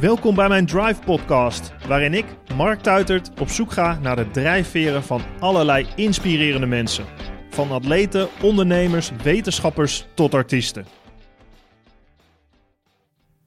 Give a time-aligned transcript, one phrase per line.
[0.00, 5.02] Welkom bij mijn Drive Podcast, waarin ik, Mark Tuitert, op zoek ga naar de drijfveren
[5.02, 7.04] van allerlei inspirerende mensen.
[7.50, 10.86] Van atleten, ondernemers, wetenschappers tot artiesten.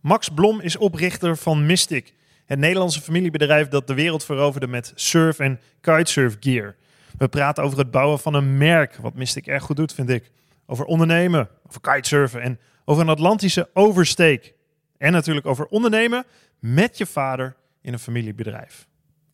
[0.02, 2.14] Max Blom is oprichter van Mystic,
[2.46, 6.76] het Nederlandse familiebedrijf dat de wereld veroverde met surf- en kitesurf gear.
[7.18, 10.32] We praten over het bouwen van een merk, wat Mystic erg goed doet, vind ik.
[10.66, 14.54] Over ondernemen, over kitesurfen en over een Atlantische oversteek.
[15.02, 16.26] En natuurlijk over ondernemen
[16.60, 18.88] met je vader in een familiebedrijf.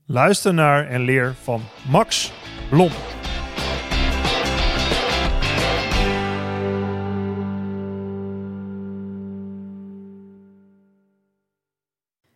[0.06, 2.34] Luister naar en leer van Max
[2.70, 2.92] Blom.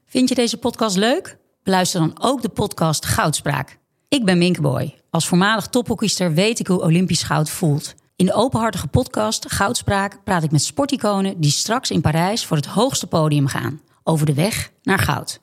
[0.06, 1.38] Vind je deze podcast leuk?
[1.64, 3.78] Beluister dan ook de podcast Goudspraak.
[4.08, 4.96] Ik ben Minkeboy.
[5.10, 7.96] Als voormalig tophockeyster weet ik hoe Olympisch goud voelt.
[8.22, 12.66] In de openhartige podcast Goudspraak praat ik met sporticonen die straks in Parijs voor het
[12.66, 13.82] hoogste podium gaan.
[14.04, 15.42] Over de weg naar goud.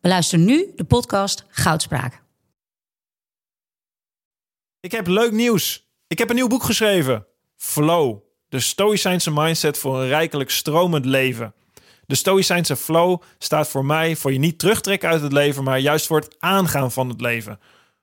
[0.00, 2.22] Beluister nu de podcast Goudspraak.
[4.80, 5.88] Ik heb leuk nieuws.
[6.06, 7.26] Ik heb een nieuw boek geschreven.
[7.56, 8.18] Flow.
[8.48, 11.54] De Stoïcijnse mindset voor een rijkelijk stromend leven.
[12.06, 16.06] De Stoïcijnse flow staat voor mij voor je niet terugtrekken uit het leven, maar juist
[16.06, 17.60] voor het aangaan van het leven.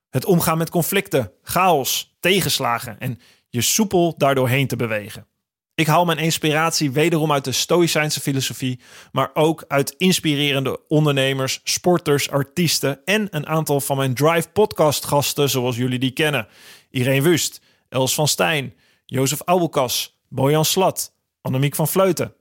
[0.09, 3.19] Het omgaan met conflicten, chaos, tegenslagen en
[3.53, 5.27] je soepel daardoorheen te bewegen.
[5.75, 8.79] Ik haal mijn inspiratie wederom uit de Stoïcijnse filosofie,
[9.11, 15.49] maar ook uit inspirerende ondernemers, sporters, artiesten en een aantal van mijn Drive podcast gasten
[15.49, 16.47] zoals jullie die kennen.
[16.89, 18.73] Irene Wust, Els van Stijn,
[19.05, 22.33] Jozef Ouwelkas, Bojan Slat, Annemiek van Vleuten.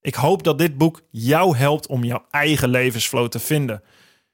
[0.00, 3.82] Ik hoop dat dit boek jou helpt om jouw eigen levensflow te vinden.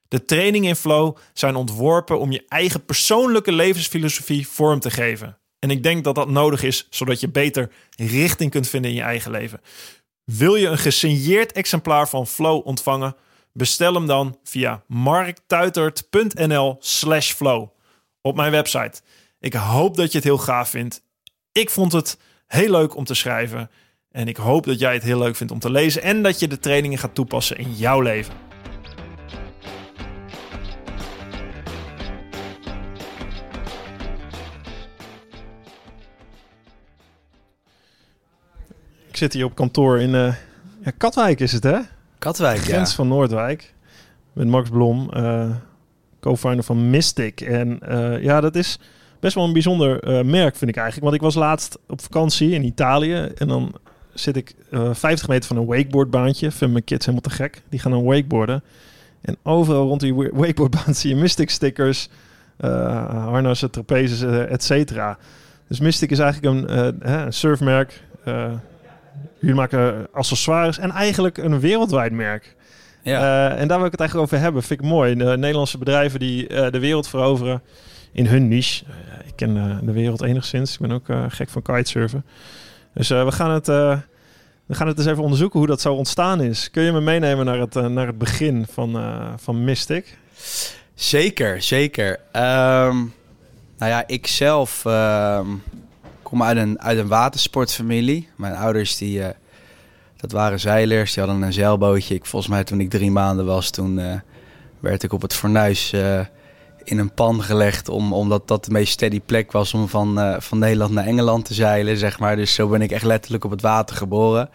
[0.08, 5.39] De trainingen in flow zijn ontworpen om je eigen persoonlijke levensfilosofie vorm te geven.
[5.60, 9.02] En ik denk dat dat nodig is, zodat je beter richting kunt vinden in je
[9.02, 9.60] eigen leven.
[10.24, 13.16] Wil je een gesigneerd exemplaar van Flow ontvangen?
[13.52, 17.68] Bestel hem dan via marktuitert.nl/slash flow
[18.20, 19.00] op mijn website.
[19.40, 21.02] Ik hoop dat je het heel gaaf vindt.
[21.52, 23.70] Ik vond het heel leuk om te schrijven.
[24.10, 26.48] En ik hoop dat jij het heel leuk vindt om te lezen en dat je
[26.48, 28.49] de trainingen gaat toepassen in jouw leven.
[39.20, 40.34] Zit hier op kantoor in uh,
[40.84, 41.78] ja, Katwijk is het hè?
[42.18, 42.96] Katwijk, Grens ja.
[42.96, 43.74] van Noordwijk.
[44.32, 45.50] Met Max Blom, uh,
[46.20, 47.40] co-founder van Mystic.
[47.40, 48.78] En uh, ja, dat is
[49.20, 51.04] best wel een bijzonder merk vind ik eigenlijk.
[51.04, 53.74] Want ik was laatst op vakantie in Italië en dan
[54.14, 54.54] zit ik
[54.92, 56.50] 50 meter van een wakeboardbaantje.
[56.50, 57.62] Vind mijn kids helemaal te gek.
[57.68, 58.62] Die gaan dan wakeboarden.
[59.20, 62.08] En overal rond die wakeboardbaan zie je Mystic stickers,
[62.60, 65.18] harnassen, trapezes, et cetera.
[65.68, 68.02] Dus Mystic is eigenlijk een, een surfmerk.
[69.38, 72.56] Jullie maken accessoires en eigenlijk een wereldwijd merk.
[73.02, 73.20] Ja.
[73.50, 74.62] Uh, en daar wil ik het eigenlijk over hebben.
[74.62, 75.14] Vind ik mooi.
[75.14, 77.62] De Nederlandse bedrijven die uh, de wereld veroveren
[78.12, 78.84] in hun niche.
[78.84, 80.72] Uh, ik ken de wereld enigszins.
[80.72, 82.24] Ik ben ook gek van kitesurfen.
[82.94, 86.70] Dus we, gaan het, we gaan het eens even onderzoeken hoe dat zo ontstaan is.
[86.70, 89.02] Kun je me meenemen naar het, naar het begin van,
[89.36, 90.18] van Mystic?
[90.94, 92.10] Zeker, zeker.
[92.12, 93.12] Um,
[93.78, 95.62] nou ja, ik zelf um,
[96.30, 98.28] kom uit een, uit een watersportfamilie.
[98.36, 99.26] Mijn ouders die, uh,
[100.16, 102.14] dat waren zeilers, die hadden een zeilbootje.
[102.14, 104.14] Ik, volgens mij toen ik drie maanden was, toen uh,
[104.80, 106.20] werd ik op het fornuis uh,
[106.84, 107.88] in een pan gelegd.
[107.88, 111.54] Om, omdat dat de meest steady plek was om van, van Nederland naar Engeland te
[111.54, 112.36] zeilen, zeg maar.
[112.36, 114.50] Dus zo ben ik echt letterlijk op het water geboren.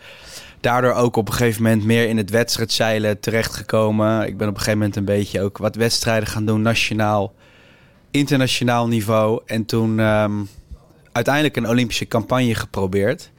[0.60, 4.28] Daardoor ook op een gegeven moment meer in het wedstrijdzeilen terechtgekomen.
[4.28, 7.34] Ik ben op een gegeven moment een beetje ook wat wedstrijden gaan doen, nationaal,
[8.12, 9.42] internationaal niveau.
[9.46, 10.00] En toen...
[10.00, 10.50] Um,
[11.16, 13.32] uiteindelijk een Olympische campagne geprobeerd.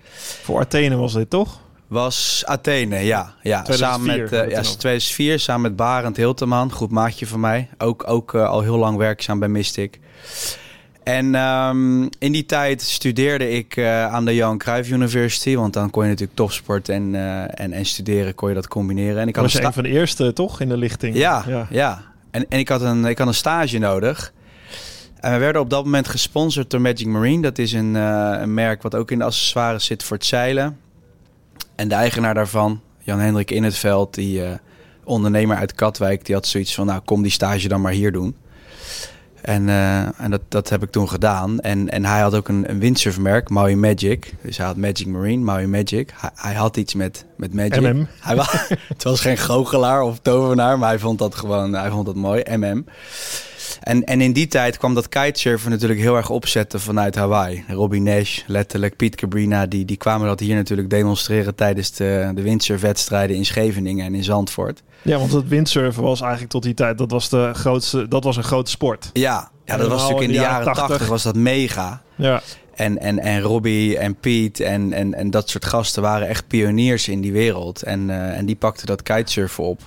[0.42, 1.60] Voor Athene was dit toch?
[1.87, 3.34] Was Athene, ja.
[3.42, 3.62] ja.
[3.62, 7.69] 2004, samen met, uh, ja, 2004, samen met Barend Hilteman, goed maatje van mij.
[7.78, 10.00] Ook, ook uh, al heel lang werkzaam bij Mystic.
[11.03, 15.56] En um, in die tijd studeerde ik uh, aan de Johan Cruijff University.
[15.56, 17.14] Want dan kon je natuurlijk topsport en,
[17.54, 19.20] en, en studeren kon je dat combineren.
[19.20, 21.17] En ik had was je een van de eerste toch in de lichting?
[21.17, 21.67] Ja, ja.
[21.70, 22.02] ja.
[22.31, 24.32] En, en ik, had een, ik had een stage nodig.
[25.21, 27.43] En we werden op dat moment gesponsord door Magic Marine.
[27.43, 30.79] Dat is een, uh, een merk wat ook in de accessoires zit voor het zeilen.
[31.75, 34.51] En de eigenaar daarvan, Jan-Hendrik In het Veld, die uh,
[35.05, 38.37] ondernemer uit Katwijk, die had zoiets van, nou kom die stage dan maar hier doen.
[39.47, 41.61] En, uh, en dat, dat heb ik toen gedaan.
[41.61, 44.35] En, en hij had ook een, een windsurfmerk, Maui Magic.
[44.43, 46.13] Dus hij had Magic Marine, Maui Magic.
[46.17, 47.81] Hij, hij had iets met, met Magic.
[47.81, 48.07] MM.
[48.21, 48.53] Hij was,
[48.89, 52.43] het was geen goochelaar of tovenaar, maar hij vond dat gewoon hij vond dat mooi,
[52.57, 52.85] MM.
[53.81, 57.64] En, en in die tijd kwam dat kitesurfen natuurlijk heel erg opzetten vanuit Hawaii.
[57.69, 62.43] Robbie Nash, letterlijk, Piet Cabrina, die, die kwamen dat hier natuurlijk demonstreren tijdens de, de
[62.43, 64.82] windsurfwedstrijden in Scheveningen en in Zandvoort.
[65.02, 68.37] Ja, want het windsurfen was eigenlijk tot die tijd, dat was, de grootste, dat was
[68.37, 69.11] een grote sport.
[69.12, 72.02] Ja, ja dat was natuurlijk in de jaren tachtig was dat mega.
[72.14, 72.43] Ja.
[72.75, 77.08] En, en, en Robbie en Piet en, en, en dat soort gasten waren echt pioniers
[77.08, 77.82] in die wereld.
[77.82, 79.81] En, uh, en die pakten dat kitesurfen op.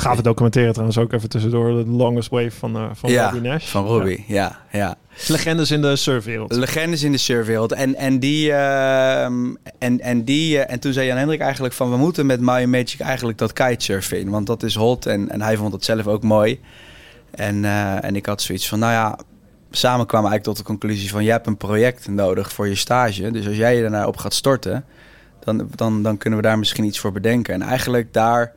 [0.00, 1.84] Gave documentaire trouwens ook even tussendoor.
[1.84, 3.66] De longest wave van, uh, van ja, Robbie Nash.
[3.66, 4.58] van Robbie, ja.
[4.70, 4.96] ja, ja.
[5.28, 6.52] Legendes in de surfwereld.
[6.52, 7.72] Legendes in de surfwereld.
[7.72, 11.90] En, en, die, uh, en, en, die, uh, en toen zei Jan Hendrik eigenlijk van...
[11.90, 14.30] we moeten met My Magic eigenlijk dat kitesurfen in.
[14.30, 16.60] Want dat is hot en, en hij vond het zelf ook mooi.
[17.30, 19.18] En, uh, en ik had zoiets van, nou ja...
[19.70, 21.24] Samen kwamen we eigenlijk tot de conclusie van...
[21.24, 23.30] je hebt een project nodig voor je stage.
[23.30, 24.84] Dus als jij je daarna op gaat storten...
[25.44, 27.54] Dan, dan, dan kunnen we daar misschien iets voor bedenken.
[27.54, 28.52] En eigenlijk daar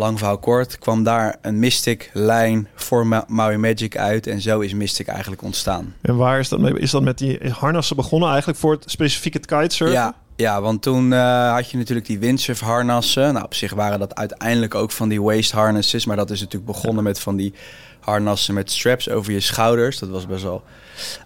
[0.00, 4.26] lang verhaal kort, kwam daar een Mystic lijn voor Ma Maui Magic uit.
[4.26, 5.94] En zo is Mystic eigenlijk ontstaan.
[6.00, 6.78] En waar is dat mee?
[6.78, 9.96] Is dat met die harnassen begonnen eigenlijk voor het specifieke kitesurfen?
[9.96, 13.32] Ja, ja, want toen uh, had je natuurlijk die windsurf harnassen.
[13.32, 16.06] Nou, op zich waren dat uiteindelijk ook van die waist harnesses.
[16.06, 17.54] Maar dat is natuurlijk begonnen met van die
[18.00, 19.98] harnassen met straps over je schouders.
[19.98, 20.62] Dat was best wel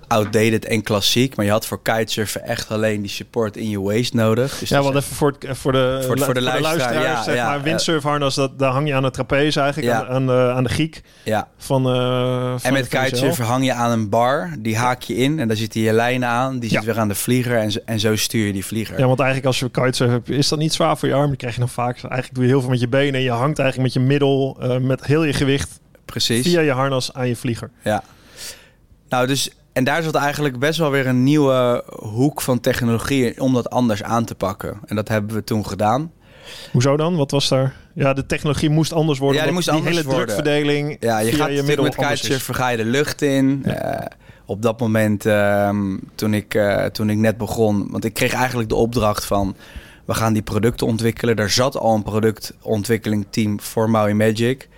[0.09, 1.37] outdated en klassiek.
[1.37, 4.59] Maar je had voor kitesurfen echt alleen die support in je waist nodig.
[4.59, 6.79] Dus ja, wat even voor, het, voor de, voor, voor de, luisteraars.
[6.79, 10.01] luisteraar, ja, zeg ja, maar, windsurfharnas, dat, daar hang je aan de trapeze eigenlijk, Ja.
[10.01, 11.49] aan, aan, de, aan de giek Ja.
[11.59, 11.93] van, eh
[12.51, 14.51] van En met kitesurfen hang je aan een bar.
[14.59, 16.59] Die haak je in en daar zitten je lijnen aan.
[16.59, 18.99] Die zit weer aan de vlieger en zo, en zo stuur je die vlieger.
[18.99, 21.27] Ja, want eigenlijk als je kitesurfen hebt, is dat niet zwaar voor je arm.
[21.27, 23.15] Dan krijg je dan vaak, eigenlijk doe je heel veel met je benen.
[23.15, 26.47] En je hangt eigenlijk met je middel, eh, met heel je gewicht, Precies.
[26.47, 27.71] via je harnas aan je vlieger.
[27.83, 28.03] Ja.
[29.09, 29.51] Nou, dus...
[29.75, 34.03] En daar zat eigenlijk best wel weer een nieuwe hoek van technologie om dat anders
[34.03, 34.79] aan te pakken.
[34.87, 36.13] En dat hebben we toen gedaan.
[36.73, 37.17] Hoezo dan?
[37.17, 37.75] Wat was daar?
[37.95, 39.39] Ja, de technologie moest anders worden.
[39.39, 40.27] Ja, die moest anders hele worden.
[40.27, 43.65] drukverdeling Ja, je gaat je middel met kitesurfen ga je de lucht in.
[43.65, 44.07] Eh,
[44.47, 47.91] op dat moment, ehm, toen, ik, eh, toen ik net begon...
[47.91, 49.57] Want ik kreeg eigenlijk de opdracht van...
[50.05, 51.37] We gaan die producten ontwikkelen.
[51.37, 54.69] Er zat al een productontwikkelingteam voor Maui Magic.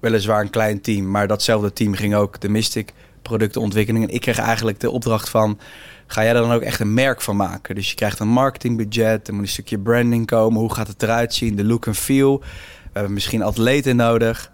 [0.00, 2.92] Weliswaar een klein team, maar datzelfde team ging ook de Mystic
[3.22, 4.04] productontwikkeling.
[4.08, 5.58] En ik kreeg eigenlijk de opdracht van...
[6.06, 7.74] Ga jij er dan ook echt een merk van maken?
[7.74, 10.60] Dus je krijgt een marketingbudget, er moet een stukje branding komen.
[10.60, 11.56] Hoe gaat het eruit zien?
[11.56, 12.38] De look en feel.
[12.38, 12.44] We
[12.92, 14.50] hebben misschien atleten nodig.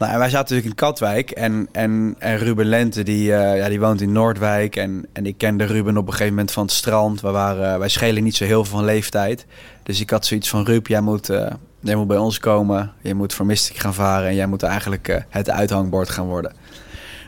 [0.00, 3.68] Nou, en wij zaten natuurlijk in Katwijk en, en, en Ruben Lente, die, eh, ja,
[3.68, 4.76] die woont in Noordwijk.
[4.76, 7.20] En, en ik kende Ruben op een gegeven moment van het strand.
[7.20, 9.46] We waren, wij schelen niet zo heel veel van leeftijd.
[9.82, 11.50] Dus ik had zoiets van, Ruben, jij moet, eh,
[11.80, 12.92] jij moet bij ons komen.
[13.02, 16.52] Je moet voor Mystic gaan varen en jij moet eigenlijk eh, het uithangbord gaan worden.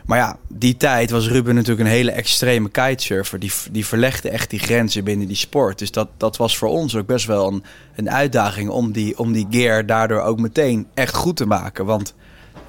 [0.05, 3.39] Maar ja, die tijd was Ruben natuurlijk een hele extreme kitesurfer.
[3.39, 5.79] Die, die verlegde echt die grenzen binnen die sport.
[5.79, 7.63] Dus dat, dat was voor ons ook best wel een,
[7.95, 11.85] een uitdaging om die, om die gear daardoor ook meteen echt goed te maken.
[11.85, 12.13] Want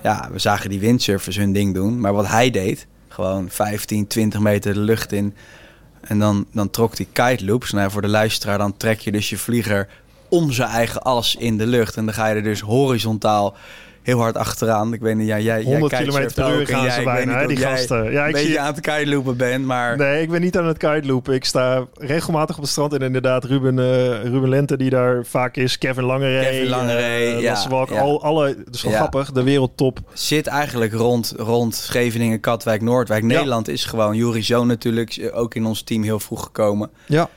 [0.02, 2.00] ja, we zagen die windsurfers hun ding doen.
[2.00, 5.34] Maar wat hij deed, gewoon 15, 20 meter de lucht in.
[6.00, 7.70] En dan, dan trok hij kite loops.
[7.70, 9.88] Nou, voor de luisteraar, dan trek je dus je vlieger
[10.28, 11.96] om zijn eigen as in de lucht.
[11.96, 13.56] En dan ga je er dus horizontaal
[14.04, 14.92] heel hard achteraan.
[14.92, 17.46] Ik weet niet, ja, jij, 100 jij kilometer per uur gaan ze weet bijna, hè,
[17.46, 18.12] die gasten.
[18.12, 19.96] Ja, ik beetje zie- aan het kiteloopen bent, maar...
[19.96, 21.34] Nee, ik ben niet aan het kitelopen.
[21.34, 22.92] Ik sta regelmatig op het strand.
[22.92, 25.78] En inderdaad, Ruben, eh, Ruben Lente die daar vaak is.
[25.78, 26.44] Kevin Langeree.
[26.50, 28.00] Kevin Langeree, eh, ja, Walk, ja.
[28.00, 28.98] al, alle, dat is wel Ja.
[28.98, 29.32] grappig.
[29.32, 29.98] De wereldtop.
[30.12, 33.22] zit eigenlijk rond, rond Scheveningen, Katwijk, Noordwijk.
[33.22, 36.90] Nederland is gewoon Juri Zoon natuurlijk ook in ons team heel vroeg gekomen.
[37.06, 37.28] Ja.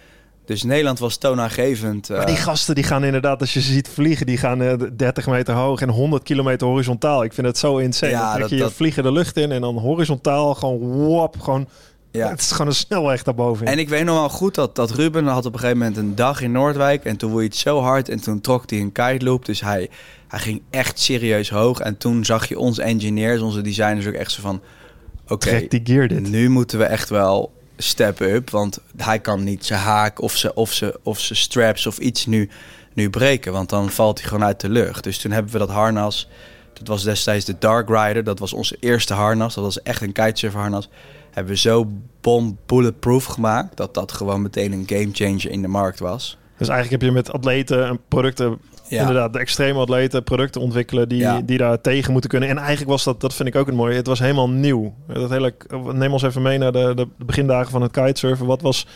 [0.47, 2.09] Dus Nederland was toonaangevend.
[2.09, 4.73] eh, Maar die gasten die gaan inderdaad, als je ze ziet vliegen, die gaan eh,
[4.97, 7.23] 30 meter hoog en 100 kilometer horizontaal.
[7.23, 8.11] Ik vind het zo insane.
[8.11, 11.39] Ja, dan trek dat- je dat- vliegen de lucht in en dan horizontaal gewoon wop,
[11.39, 11.67] gewoon.
[12.11, 12.29] ja.
[12.29, 13.67] Het is gewoon een snelweg daarboven.
[13.67, 16.15] En ik weet nog wel goed dat, dat Ruben had op een gegeven moment een
[16.15, 17.05] dag in Noordwijk.
[17.05, 19.45] En toen woei het zo hard en toen trok hij een kite loop.
[19.45, 19.89] Dus hij,
[20.27, 21.79] hij ging echt serieus hoog.
[21.79, 24.61] En toen zag je onze engineers, onze designers ook echt zo van...
[25.29, 26.29] Oké, Trek die gear dit.
[26.29, 28.49] nu moeten we echt wel step up.
[28.49, 32.25] Want hij kan niet zijn haak of zijn, of zijn, of zijn straps of iets
[32.25, 32.49] nu,
[32.93, 33.51] nu breken.
[33.51, 35.03] Want dan valt hij gewoon uit de lucht.
[35.03, 36.27] Dus toen hebben we dat harnas...
[36.73, 38.23] Dat was destijds de Dark Rider.
[38.23, 39.55] Dat was onze eerste harnas.
[39.55, 40.89] Dat was echt een kitesurfer harnas.
[41.31, 41.91] Hebben we zo
[42.21, 43.77] bom bulletproof gemaakt...
[43.77, 46.37] dat dat gewoon meteen een game changer in de markt was.
[46.57, 48.99] Dus eigenlijk heb je met atleten en producten, Ja.
[48.99, 51.41] inderdaad, de extreme atleten, producten ontwikkelen die, Ja.
[51.41, 52.49] die daar tegen moeten kunnen.
[52.49, 54.93] En eigenlijk was dat, dat vind ik ook het mooie, het was helemaal nieuw.
[55.07, 55.53] Dat hele,
[55.93, 58.45] neem ons even mee naar de, de begindagen van het kitesurfen.
[58.45, 58.87] Wat was,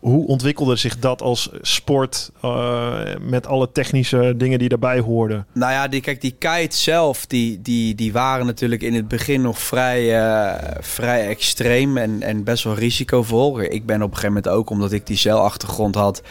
[0.00, 5.46] hoe ontwikkelde zich dat als sport uh, met alle technische dingen die daarbij hoorden?
[5.52, 9.40] Nou ja, die, kijk, die kite zelf, die, die, die waren natuurlijk in het begin
[9.40, 13.60] nog vrij, uh, vrij extreem en, en best wel risicovol.
[13.60, 16.22] Ik ben op een gegeven moment ook, omdat ik die zeilachtergrond had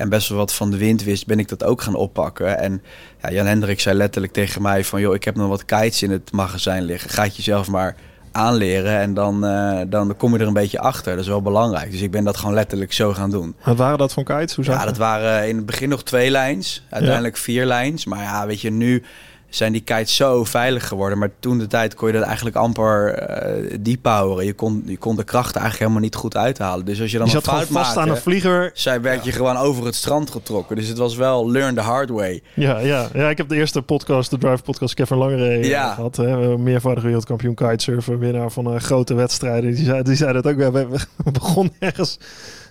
[0.00, 2.58] en best wel wat van de wind wist, ben ik dat ook gaan oppakken.
[2.58, 2.82] En
[3.22, 6.10] ja, Jan Hendrik zei letterlijk tegen mij van, joh, ik heb nog wat kites in
[6.10, 7.10] het magazijn liggen.
[7.10, 7.96] Ga het jezelf maar
[8.32, 11.12] aanleren en dan, uh, dan kom je er een beetje achter.
[11.12, 11.90] Dat is wel belangrijk.
[11.90, 13.54] Dus ik ben dat gewoon letterlijk zo gaan doen.
[13.64, 14.54] Wat waren dat van kites?
[14.54, 18.04] Hoe ja, dat waren in het begin nog twee lijns, uiteindelijk vier lijns.
[18.04, 19.02] Maar ja, weet je, nu
[19.50, 21.18] zijn die kites zo veilig geworden.
[21.18, 24.44] Maar toen de tijd kon je dat eigenlijk amper uh, depoweren.
[24.44, 26.84] Je kon, je kon de krachten eigenlijk helemaal niet goed uithalen.
[26.84, 28.70] Dus als je dan je zat fout vast maakte, aan een vlieger.
[28.74, 30.76] Zij werd je gewoon over het strand getrokken.
[30.76, 32.42] Dus het was wel learn the hard way.
[32.54, 35.94] Ja, ja, ja ik heb de eerste podcast, de Drive podcast, Kevin Langere ja.
[35.94, 36.16] gehad.
[36.16, 39.74] Hè, meervoudig wereldkampioen kitesurfen, winnaar van uh, grote wedstrijden.
[39.74, 40.56] Die zei, die zei dat ook.
[40.56, 40.98] We, we
[41.32, 42.18] begonnen ergens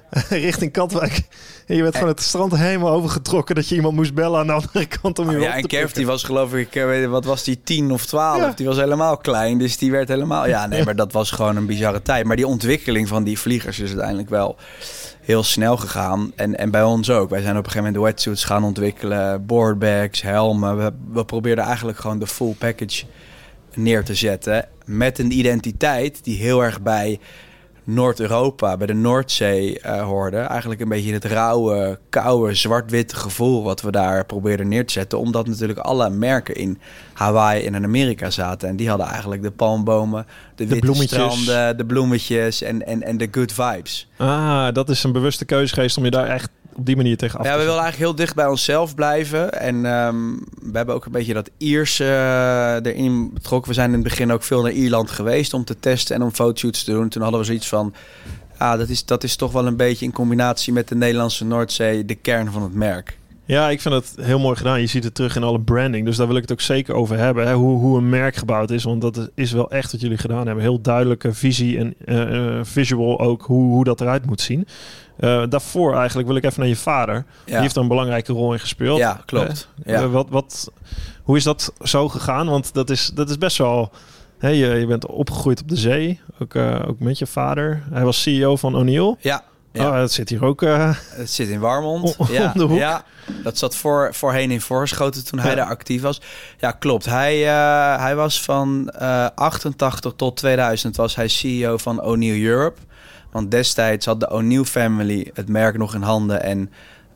[0.30, 1.22] richting Katwijk.
[1.68, 4.54] En je werd van het strand helemaal overgetrokken dat je iemand moest bellen aan de
[4.54, 6.76] andere kant om je oh, ja, op te Ja, en Kev die was geloof ik,
[6.76, 8.54] eh, wat was die, 10 of 12?
[8.56, 10.48] Die was helemaal klein, dus die werd helemaal...
[10.48, 12.26] Ja, nee, maar dat was gewoon een bizarre tijd.
[12.26, 14.58] Maar die ontwikkeling van die vliegers is uiteindelijk wel
[15.22, 16.32] heel snel gegaan.
[16.36, 17.30] En, en bij ons ook.
[17.30, 20.78] Wij zijn op een gegeven moment wetsuits gaan ontwikkelen, boardbags, helmen.
[20.78, 23.04] We, we probeerden eigenlijk gewoon de full package
[23.74, 27.20] neer te zetten met een identiteit die heel erg bij
[27.94, 30.38] Noord-Europa, bij de Noordzee uh, hoorde.
[30.38, 35.20] Eigenlijk een beetje het rauwe, koude, zwart-witte gevoel wat we daar probeerden neer te zetten.
[35.20, 36.80] Omdat natuurlijk alle merken in
[37.14, 38.70] Hawaii en in Amerika zaten.
[38.70, 43.18] En die hadden eigenlijk de palmbomen, de, de witte stranden, de bloemetjes en, en, en
[43.18, 44.08] de good vibes.
[44.18, 47.40] Ah, dat is een bewuste keuze geweest om je daar echt op die manier tegen
[47.40, 49.54] af Ja, we willen eigenlijk heel dicht bij onszelf blijven.
[49.54, 53.70] En um, we hebben ook een beetje dat Ierse uh, erin betrokken.
[53.70, 56.32] We zijn in het begin ook veel naar Ierland geweest om te testen en om
[56.32, 57.10] fotoshoots te doen.
[57.10, 57.94] Toen hadden we zoiets van...
[58.58, 62.06] Ah, dat is, dat is toch wel een beetje in combinatie met de Nederlandse Noordzee
[62.06, 63.18] de kern van het merk.
[63.50, 64.82] Ja, ik vind het heel mooi gedaan.
[64.82, 66.06] Je ziet het terug in alle branding.
[66.06, 67.48] Dus daar wil ik het ook zeker over hebben.
[67.48, 67.54] Hè?
[67.54, 68.84] Hoe, hoe een merk gebouwd is.
[68.84, 70.64] Want dat is wel echt wat jullie gedaan hebben.
[70.64, 74.68] Heel duidelijke visie en uh, visual ook hoe, hoe dat eruit moet zien.
[75.20, 77.16] Uh, daarvoor eigenlijk wil ik even naar je vader.
[77.16, 77.24] Ja.
[77.46, 78.98] Die heeft er een belangrijke rol in gespeeld.
[78.98, 79.68] Ja, klopt.
[79.86, 80.02] Ja.
[80.02, 80.72] Uh, wat, wat,
[81.24, 82.48] hoe is dat zo gegaan?
[82.48, 83.92] Want dat is, dat is best wel...
[84.38, 87.84] Hè, je, je bent opgegroeid op de zee, ook, uh, ook met je vader.
[87.92, 89.16] Hij was CEO van O'Neill.
[89.20, 89.44] Ja.
[89.72, 89.88] Ja.
[89.88, 90.62] Oh, dat zit hier ook.
[90.62, 92.16] Het zit in Warmond.
[92.30, 93.04] ja, ja,
[93.44, 96.22] dat zat voor, voorheen in Voorschoten toen hij daar actief was.
[96.58, 97.06] Ja, klopt.
[97.06, 97.38] Hij,
[98.00, 98.92] hij was van
[99.36, 102.80] 88 tot 2000 was hij CEO van O'Neill Europe.
[103.32, 106.72] Want destijds had de O'Neill family het merk nog in handen en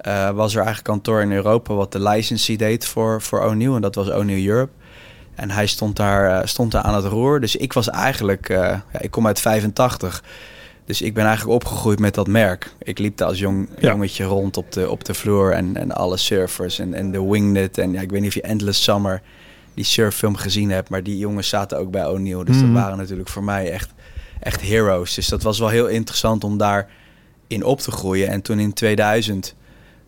[0.07, 3.75] uh, was er eigenlijk kantoor in Europa wat de licensee deed voor, voor O'Neill.
[3.75, 4.71] En dat was O'Neill Europe.
[5.35, 7.39] En hij stond daar, uh, stond daar aan het roer.
[7.39, 10.23] Dus ik was eigenlijk, uh, ja, ik kom uit 85.
[10.85, 12.73] Dus ik ben eigenlijk opgegroeid met dat merk.
[12.79, 13.89] Ik liep daar als jong, ja.
[13.89, 17.77] jongetje rond op de, op de vloer en, en alle surfers en, en de wingnet.
[17.77, 19.21] En ja, ik weet niet of je Endless Summer,
[19.73, 20.89] die surffilm gezien hebt.
[20.89, 22.43] Maar die jongens zaten ook bij O'Neill.
[22.43, 22.73] Dus mm.
[22.73, 23.93] dat waren natuurlijk voor mij echt
[24.43, 25.13] echt heroes.
[25.13, 26.89] Dus dat was wel heel interessant om daar
[27.47, 28.27] in op te groeien.
[28.27, 29.55] En toen in 2000,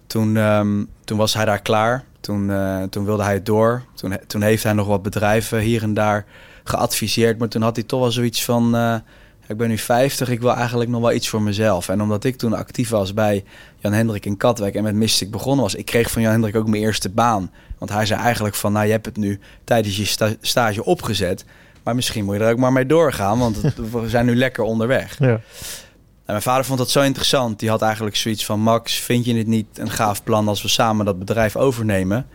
[0.08, 2.04] toen, um, toen was hij daar klaar.
[2.20, 3.84] Toen, uh, toen wilde hij het door.
[3.94, 6.26] Toen, toen heeft hij nog wat bedrijven hier en daar
[6.64, 7.38] geadviseerd.
[7.38, 8.76] Maar toen had hij toch wel zoiets van...
[8.76, 8.96] Uh,
[9.48, 11.90] ik ben nu 50, ik wil eigenlijk nog wel iets voor mezelf.
[11.90, 13.44] En omdat ik toen actief was bij
[13.78, 16.68] Jan Hendrik in Katwijk en met Mystic begonnen was, ik kreeg van Jan Hendrik ook
[16.68, 17.52] mijn eerste baan.
[17.78, 21.46] Want hij zei eigenlijk van, nou je hebt het nu tijdens je sta stage opgezet.
[21.86, 23.58] Maar misschien moet je er ook maar mee doorgaan, want
[23.92, 25.20] we zijn nu lekker onderweg.
[25.20, 25.28] Ja.
[25.28, 25.42] En
[26.26, 27.60] mijn vader vond dat zo interessant.
[27.60, 30.68] Die had eigenlijk zoiets van: Max, vind je het niet een gaaf plan als we
[30.68, 32.28] samen dat bedrijf overnemen?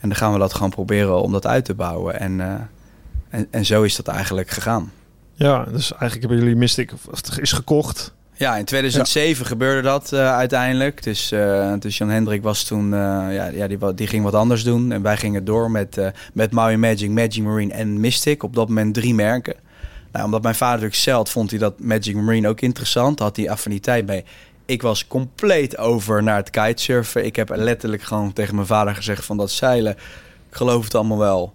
[0.00, 2.20] En dan gaan we dat gewoon proberen om dat uit te bouwen.
[2.20, 2.54] En, uh,
[3.28, 4.92] en, en zo is dat eigenlijk gegaan.
[5.34, 6.92] Ja, dus eigenlijk hebben jullie Mystic
[7.36, 8.14] is gekocht.
[8.38, 11.02] Ja, in 2007 gebeurde dat uh, uiteindelijk.
[11.02, 12.90] Dus, uh, dus Jan Hendrik was toen, uh,
[13.34, 14.92] ja, ja die, die ging wat anders doen.
[14.92, 18.42] En wij gingen door met, met Maui Magic, Magic Marine en Mystic.
[18.42, 19.54] Op dat moment drie merken.
[20.12, 23.18] Nou, omdat mijn vader natuurlijk zeld, vond hij dat Magic Marine ook interessant.
[23.18, 24.24] Had hij affiniteit mee.
[24.66, 27.24] Ik was compleet over naar het kitesurfen.
[27.24, 29.92] Ik heb letterlijk gewoon tegen mijn vader gezegd van dat zeilen.
[30.50, 31.54] Ik geloof het allemaal wel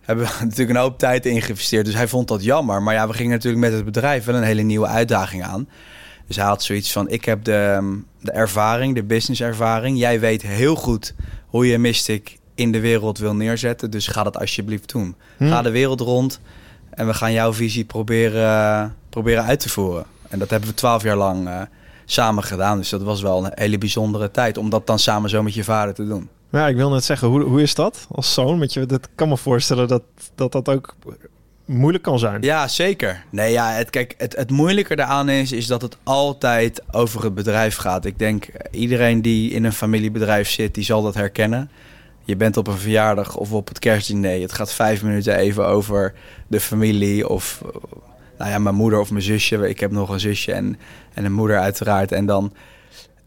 [0.00, 1.84] hebben we natuurlijk een hoop tijd in geïnvesteerd.
[1.84, 2.82] Dus hij vond dat jammer.
[2.82, 5.68] Maar ja, we gingen natuurlijk met het bedrijf wel een hele nieuwe uitdaging aan.
[6.30, 9.98] Dus hij had zoiets van: ik heb de, ehm, de ervaring, de business ervaring.
[9.98, 11.14] Jij weet heel goed
[11.46, 13.90] hoe je Mystic in de wereld wil neerzetten.
[13.90, 15.14] Dus ga dat alsjeblieft doen.
[15.36, 15.48] Hm.
[15.48, 16.40] Ga de wereld rond
[16.90, 20.04] en we gaan jouw visie proberen, proberen uit te voeren.
[20.28, 21.60] En dat hebben we twaalf jaar lang uh,
[22.04, 22.78] samen gedaan.
[22.78, 25.64] Dus dat was wel een hele bijzondere tijd om dat dan samen zo met je
[25.64, 26.28] vader te doen.
[26.50, 28.58] Ja, ik wil net zeggen, hoe, hoe is dat als zoon?
[28.58, 30.02] Met je, dat kan me voorstellen dat
[30.34, 30.94] dat, dat ook
[31.70, 32.42] moeilijk kan zijn.
[32.42, 33.24] Ja, zeker.
[33.30, 37.34] Nee, ja, het, kijk, het, het moeilijke daaraan is, is dat het altijd over het
[37.34, 38.04] bedrijf gaat.
[38.04, 41.70] Ik denk, iedereen die in een familiebedrijf zit, die zal dat herkennen.
[42.24, 44.40] Je bent op een verjaardag of op het kerstdiner.
[44.40, 46.14] Het gaat vijf minuten even over
[46.46, 47.62] de familie of...
[48.38, 49.68] Nou ja, mijn moeder of mijn zusje.
[49.68, 50.78] Ik heb nog een zusje en,
[51.14, 52.12] en een moeder uiteraard.
[52.12, 52.52] En dan...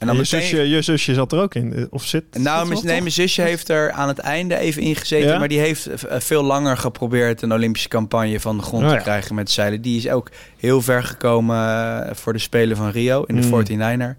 [0.04, 0.42] En dan je, meteen...
[0.42, 2.24] zusje, je zusje zat er ook in, of zit?
[2.38, 5.30] Nou, zit nee, mijn zusje heeft er aan het einde even in gezeten.
[5.30, 5.40] Ja?
[5.40, 9.36] Maar die heeft veel langer geprobeerd een Olympische campagne van de grond oh, te krijgen
[9.36, 9.82] met zeilen.
[9.82, 13.64] Die is ook heel ver gekomen eh, voor de Spelen van Rio in de mm.
[13.66, 14.16] 49er.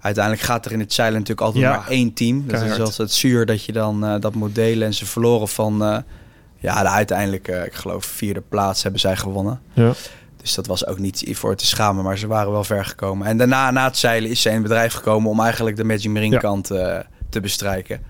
[0.00, 1.76] Uiteindelijk gaat er in het zeilen natuurlijk altijd ja.
[1.76, 2.44] maar één team.
[2.46, 4.86] Dat is als het zuur dat je dan uh, dat moet delen.
[4.86, 5.98] En ze verloren van, uh,
[6.58, 9.60] ja, de uiteindelijk, uh, ik geloof vierde plaats hebben zij gewonnen.
[9.72, 9.92] Ja.
[10.44, 13.26] Dus dat was ook niet voor te schamen, maar ze waren wel ver gekomen.
[13.26, 16.10] En daarna, na het zeilen, is ze in het bedrijf gekomen om eigenlijk de Magic
[16.10, 16.98] Marine kant uh,
[17.30, 18.02] te bestrijken.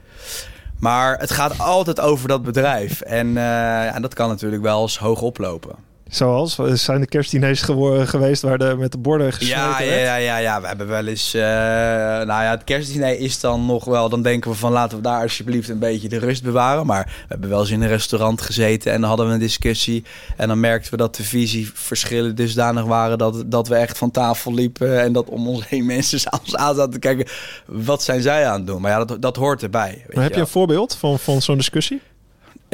[0.78, 3.00] Maar het gaat altijd over dat bedrijf.
[3.00, 5.74] En, uh, en dat kan natuurlijk wel eens hoog oplopen.
[6.14, 6.58] Zoals?
[6.72, 10.36] Zijn de kerstdiners geworden geweest waar de, met de borden gesneden ja, ja, ja, ja,
[10.36, 10.60] ja.
[10.60, 11.34] We hebben wel eens...
[11.34, 14.08] Uh, nou ja, het kerstdiner is dan nog wel...
[14.08, 16.86] Dan denken we van laten we daar alsjeblieft een beetje de rust bewaren.
[16.86, 20.04] Maar we hebben wel eens in een restaurant gezeten en dan hadden we een discussie.
[20.36, 23.18] En dan merkten we dat de visieverschillen dusdanig waren...
[23.18, 26.74] dat, dat we echt van tafel liepen en dat om ons heen mensen s'avonds aan
[26.74, 27.26] zaten te kijken...
[27.66, 28.80] wat zijn zij aan het doen?
[28.80, 30.04] Maar ja, dat, dat hoort erbij.
[30.12, 32.00] Maar heb je een voorbeeld van, van zo'n discussie?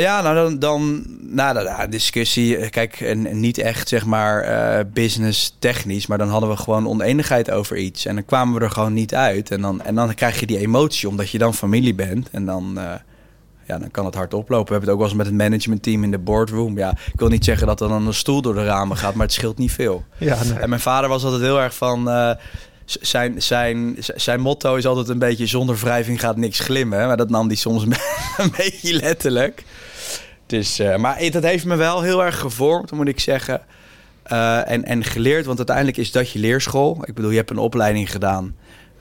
[0.01, 4.85] Ja, nou dan, dan na de, discussie, eh, kijk, en, niet echt zeg maar uh,
[4.93, 8.07] business technisch, maar dan hadden we gewoon oneenigheid over iets.
[8.07, 9.51] En dan kwamen we er gewoon niet uit.
[9.51, 12.31] En dan, en dan krijg je die emotie, omdat je dan familie bent.
[12.31, 12.93] En dan, uh,
[13.67, 14.67] ja, dan kan het hard oplopen.
[14.67, 16.79] We hebben het ook wel eens met het managementteam in de boardroom.
[16.79, 19.27] Ja, ik wil niet zeggen dat er dan een stoel door de ramen gaat, maar
[19.27, 20.05] het scheelt niet veel.
[20.19, 20.59] Ja, nee.
[20.59, 22.09] En mijn vader was altijd heel erg van...
[22.09, 22.31] Uh,
[23.01, 27.07] zijn, zijn, zijn motto is altijd een beetje zonder wrijving gaat niks glimmen.
[27.07, 27.83] Maar dat nam hij soms
[28.37, 29.65] een beetje letterlijk.
[30.51, 33.61] Dus, uh, maar dat heeft me wel heel erg gevormd, moet ik zeggen.
[34.33, 36.99] Uh, en, en geleerd, want uiteindelijk is dat je leerschool.
[37.05, 38.55] Ik bedoel, je hebt een opleiding gedaan.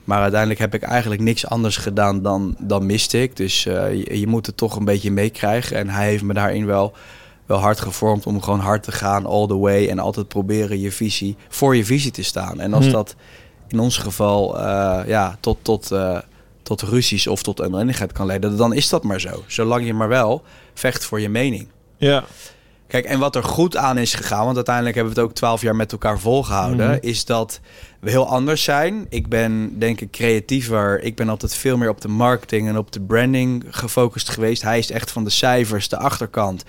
[0.03, 3.36] Maar uiteindelijk heb ik eigenlijk niks anders gedaan dan, dan Mystic.
[3.36, 5.77] Dus uh, je, je, moet het toch een beetje meekrijgen.
[5.77, 6.94] En hij heeft me daarin wel,
[7.46, 9.88] wel hard gevormd om gewoon hard te gaan, all the way.
[9.88, 12.60] En altijd proberen je visie, voor je visie te staan.
[12.60, 12.91] En als hm.
[12.91, 13.15] dat
[13.68, 14.58] in ons geval
[15.08, 15.91] ja, tot, tot,
[16.63, 19.44] tot ruzies of tot oneenigheid kan leiden, dan is dat maar zo.
[19.48, 20.44] Zolang je maar wel
[20.80, 21.68] vecht voor je mening.
[21.98, 22.24] Ja.
[22.88, 25.62] Kijk, en wat er goed aan is gegaan, want uiteindelijk hebben we het ook twaalf
[25.62, 26.98] jaar met elkaar volgehouden, mhm.
[27.02, 27.60] is dat
[28.00, 29.06] we heel anders zijn.
[29.10, 31.02] Ik ben denk ik creatiever.
[31.02, 34.62] Ik ben altijd veel meer op de marketing en op de branding gefocust geweest.
[34.62, 36.64] Hij is echt van de cijfers, de achterkant.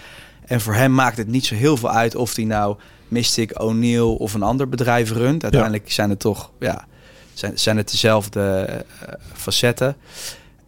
[0.47, 2.77] En voor hem maakt het niet zo heel veel uit of hij nou
[3.09, 5.43] Mystic, O'Neill of een ander bedrijf runt.
[5.43, 6.87] Uiteindelijk zijn het toch, ja,
[7.35, 9.97] zijn, zijn het dezelfde uh, facetten.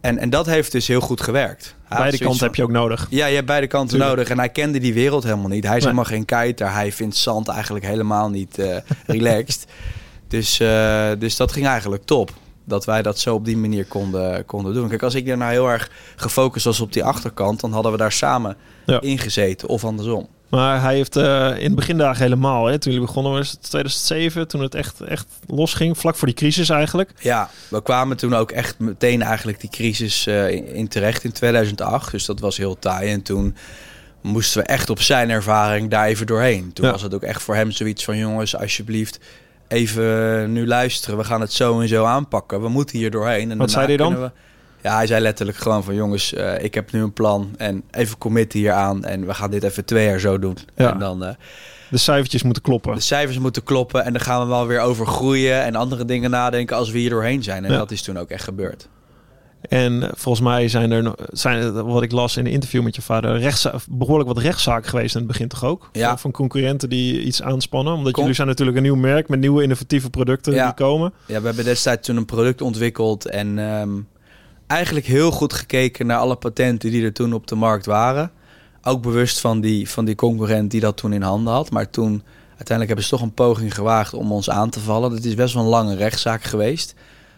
[0.03, 1.75] En, en dat heeft dus heel goed gewerkt.
[1.89, 3.07] beide kanten heb je ook nodig.
[3.09, 4.29] Ja, je hebt beide kanten nodig.
[4.29, 5.67] En hij kende die wereld helemaal niet.
[5.67, 6.71] Hij is helemaal geen kiter.
[6.71, 9.65] Hij vindt zand eigenlijk helemaal niet uh, relaxed.
[10.27, 12.31] dus, uh, dus dat ging eigenlijk top.
[12.63, 14.89] Dat wij dat zo op die manier konden, konden doen.
[14.89, 17.59] Kijk, als ik er nou heel erg gefocust was op die achterkant...
[17.59, 19.01] dan hadden we daar samen ja.
[19.01, 19.67] in gezeten.
[19.67, 20.27] Of andersom.
[20.53, 24.61] Maar hij heeft uh, in begindagen helemaal, hè, toen jullie begonnen was het 2007, toen
[24.61, 27.11] het echt, echt losging, vlak voor die crisis eigenlijk.
[27.19, 32.11] Ja, we kwamen toen ook echt meteen eigenlijk die crisis uh, in, terecht in 2008.
[32.11, 33.11] Dus dat was heel taai.
[33.11, 33.55] En toen
[34.21, 36.73] moesten we echt op zijn ervaring daar even doorheen.
[36.73, 39.19] Toen was het ook echt voor hem zoiets van jongens, alsjeblieft,
[39.67, 41.17] even nu luisteren.
[41.17, 42.61] We gaan het zo en zo aanpakken.
[42.61, 43.51] We moeten hier doorheen.
[43.51, 44.19] En Wat zei hij dan?
[44.19, 44.31] We,
[44.83, 48.17] ja, hij zei letterlijk gewoon van jongens, uh, ik heb nu een plan en even
[48.17, 50.57] committen hier aan en we gaan dit even twee jaar zo doen.
[50.75, 50.91] Ja.
[50.91, 51.29] En dan, uh,
[51.89, 52.95] de cijfertjes moeten kloppen.
[52.95, 56.29] De cijfers moeten kloppen en dan gaan we wel weer over groeien en andere dingen
[56.29, 57.65] nadenken als we hier doorheen zijn.
[57.65, 57.77] En ja.
[57.77, 58.87] dat is toen ook echt gebeurd.
[59.69, 63.39] En volgens mij zijn er, zijn, wat ik las in een interview met je vader,
[63.39, 65.89] rechtsza behoorlijk wat rechtszaken geweest in het begin toch ook?
[65.91, 66.17] Ja.
[66.17, 67.93] Van concurrenten die iets aanspannen.
[67.93, 70.65] Omdat jullie zijn natuurlijk een nieuw merk met nieuwe innovatieve producten ja.
[70.65, 71.13] die komen.
[71.25, 74.07] Ja, we hebben destijds toen een product ontwikkeld en um,
[74.67, 78.31] eigenlijk heel goed gekeken naar alle patenten die er toen op de markt waren.
[78.83, 81.71] Ook bewust van die, van die concurrent die dat toen in handen had.
[81.71, 85.09] Maar toen uiteindelijk hebben ze toch een poging gewaagd om ons aan te vallen.
[85.09, 86.95] Dat is best wel een lange rechtszaak geweest.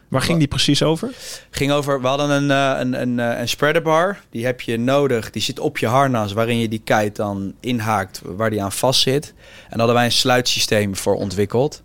[0.08, 1.10] Waar ging die precies over?
[1.50, 4.20] Ging over, we hadden een, een, een, een spreader bar.
[4.30, 5.30] Die heb je nodig.
[5.30, 9.02] Die zit op je harnas waarin je die kite dan inhaakt waar die aan vast
[9.02, 9.34] zit.
[9.36, 11.84] En daar hadden wij een sluitsysteem voor ontwikkeld.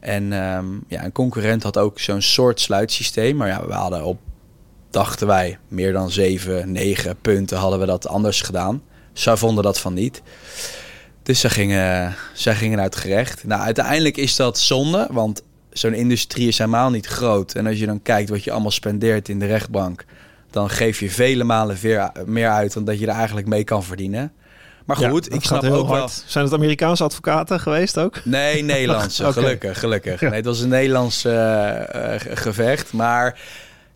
[0.00, 3.36] En um, ja, een concurrent had ook zo'n soort sluitsysteem.
[3.36, 4.18] Maar ja, we hadden op
[4.94, 8.82] dachten wij, meer dan 7, 9 punten hadden we dat anders gedaan.
[9.12, 10.22] Zij vonden dat van niet.
[11.22, 13.44] Dus zij gingen, zij gingen uit gerecht.
[13.44, 17.52] Nou, uiteindelijk is dat zonde, want zo'n industrie is helemaal niet groot.
[17.52, 20.04] En als je dan kijkt wat je allemaal spendeert in de rechtbank,
[20.50, 21.76] dan geef je vele malen
[22.26, 24.32] meer uit dan dat je er eigenlijk mee kan verdienen.
[24.84, 25.98] Maar goed, ik snap heel ook wel...
[25.98, 26.24] hard.
[26.26, 28.24] Zijn het Amerikaanse advocaten geweest ook?
[28.24, 29.32] Nee, Nederlandse.
[29.32, 30.20] Gelukkig, gelukkig.
[30.20, 30.28] Ja.
[30.28, 32.92] Nee, het was een Nederlands eh, eh, gevecht.
[32.92, 33.38] Maar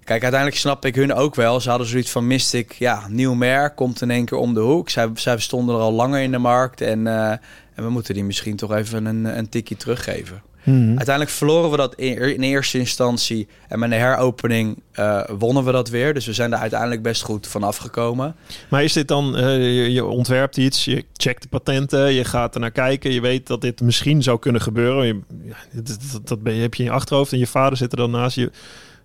[0.08, 1.60] kijk, uiteindelijk snap ik hun ook wel.
[1.60, 4.90] Ze hadden zoiets van Mystic, ja, nieuw merk, komt in één keer om de hoek.
[4.90, 6.80] Zij, zij stonden er al langer in de markt.
[6.80, 7.30] En, eh,
[7.74, 10.42] en we moeten die misschien toch even een, een tikje teruggeven.
[10.62, 10.88] Mhm.
[10.88, 13.48] Uiteindelijk verloren we dat in, in eerste instantie.
[13.68, 16.14] En met de heropening eh, wonnen we dat weer.
[16.14, 18.34] Dus we zijn er uiteindelijk best goed van afgekomen.
[18.68, 22.54] Maar is dit dan, eh, je, je ontwerpt iets, je checkt de patenten, je gaat
[22.54, 25.06] er naar kijken, je weet dat dit misschien zou kunnen gebeuren.
[25.06, 25.20] Je,
[25.72, 28.36] dat, dat, dat heb je in je achterhoofd en je vader zit er dan naast
[28.36, 28.50] je.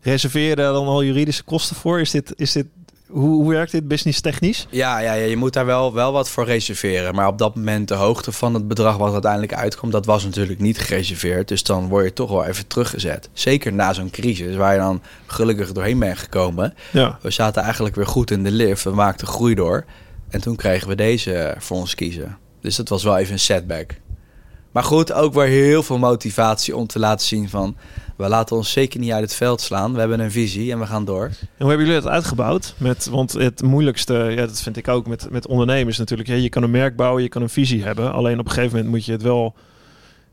[0.03, 1.99] Reserveer daar dan al juridische kosten voor?
[1.99, 2.65] Is dit, is dit,
[3.07, 4.67] hoe, hoe werkt dit business technisch?
[4.69, 7.15] Ja, ja, ja, je moet daar wel, wel wat voor reserveren.
[7.15, 10.59] Maar op dat moment de hoogte van het bedrag wat uiteindelijk uitkomt, dat was natuurlijk
[10.59, 11.47] niet gereserveerd.
[11.47, 13.29] Dus dan word je toch wel even teruggezet.
[13.33, 16.73] Zeker na zo'n crisis waar je dan gelukkig doorheen bent gekomen.
[16.91, 17.17] Ja.
[17.21, 18.83] We zaten eigenlijk weer goed in de lift.
[18.83, 19.85] We maakten groei door.
[20.29, 22.37] En toen kregen we deze voor ons kiezen.
[22.61, 23.99] Dus dat was wel even een setback.
[24.73, 27.75] Maar goed, ook weer heel veel motivatie om te laten zien van...
[28.17, 29.93] we laten ons zeker niet uit het veld slaan.
[29.93, 31.23] We hebben een visie en we gaan door.
[31.25, 32.73] En hoe hebben jullie dat uitgebouwd?
[32.77, 36.29] Met, want het moeilijkste, ja, dat vind ik ook met, met ondernemers natuurlijk.
[36.29, 38.13] Ja, je kan een merk bouwen, je kan een visie hebben.
[38.13, 39.53] Alleen op een gegeven moment moet je het wel...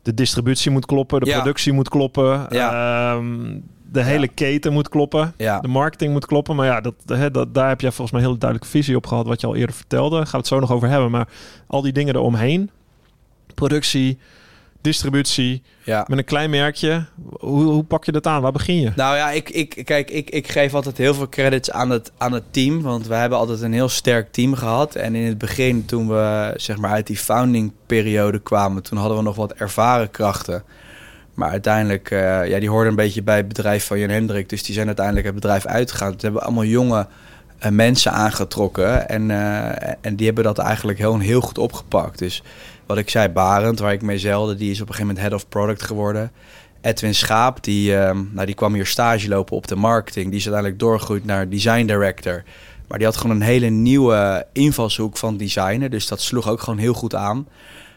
[0.01, 1.35] De distributie moet kloppen, de Ja.
[1.35, 2.45] productie moet kloppen.
[2.49, 3.13] Ja.
[3.15, 3.57] ehm,
[3.91, 5.33] de hele keten moet kloppen.
[5.37, 6.55] Ja, De marketing moet kloppen.
[6.55, 9.07] Maar ja, dat, hè, dat, daar heb jij volgens mij een hele duidelijke visie op
[9.07, 9.27] gehad.
[9.27, 10.15] Wat je al eerder vertelde.
[10.15, 11.11] Gaan we het zo nog over hebben.
[11.11, 11.27] Maar
[11.67, 12.69] al die dingen eromheen.
[13.53, 14.17] Productie,
[14.81, 15.63] distributie.
[15.83, 16.05] ja.
[16.07, 17.05] Met een klein merkje.
[17.39, 18.41] Hoe, hoe pak je dat aan?
[18.41, 18.91] Waar begin je?
[18.95, 22.31] Nou ja, ik, ik, kijk, ik, ik geef altijd heel veel credits aan het, aan
[22.31, 22.81] het team.
[22.81, 24.95] Want we hebben altijd een heel sterk team gehad.
[24.95, 29.17] En in het begin, toen we zeg maar uit die founding periode kwamen, toen hadden
[29.17, 30.63] we nog wat ervaren krachten.
[31.33, 34.49] Maar uiteindelijk, eh, ja, die hoorden een beetje bij het bedrijf van Jan Hendrik.
[34.49, 36.09] Dus die zijn uiteindelijk het bedrijf uitgegaan.
[36.11, 37.07] Toen hebben we allemaal jonge
[37.59, 39.09] eh, mensen aangetrokken.
[39.09, 42.19] En, eh, en die hebben dat eigenlijk heel, heel goed opgepakt.
[42.19, 42.43] Dus
[42.91, 45.41] wat ik zei, Barend, waar ik mee zeilde, die is op een gegeven moment head
[45.41, 46.31] of product geworden.
[46.81, 50.25] Edwin Schaap, die, ehm, nou, die kwam hier stage lopen op de marketing.
[50.25, 52.43] Die is uiteindelijk doorgegroeid naar design director.
[52.87, 55.91] Maar die had gewoon een hele nieuwe invalshoek van designen.
[55.91, 57.47] Dus dat sloeg ook gewoon heel goed aan.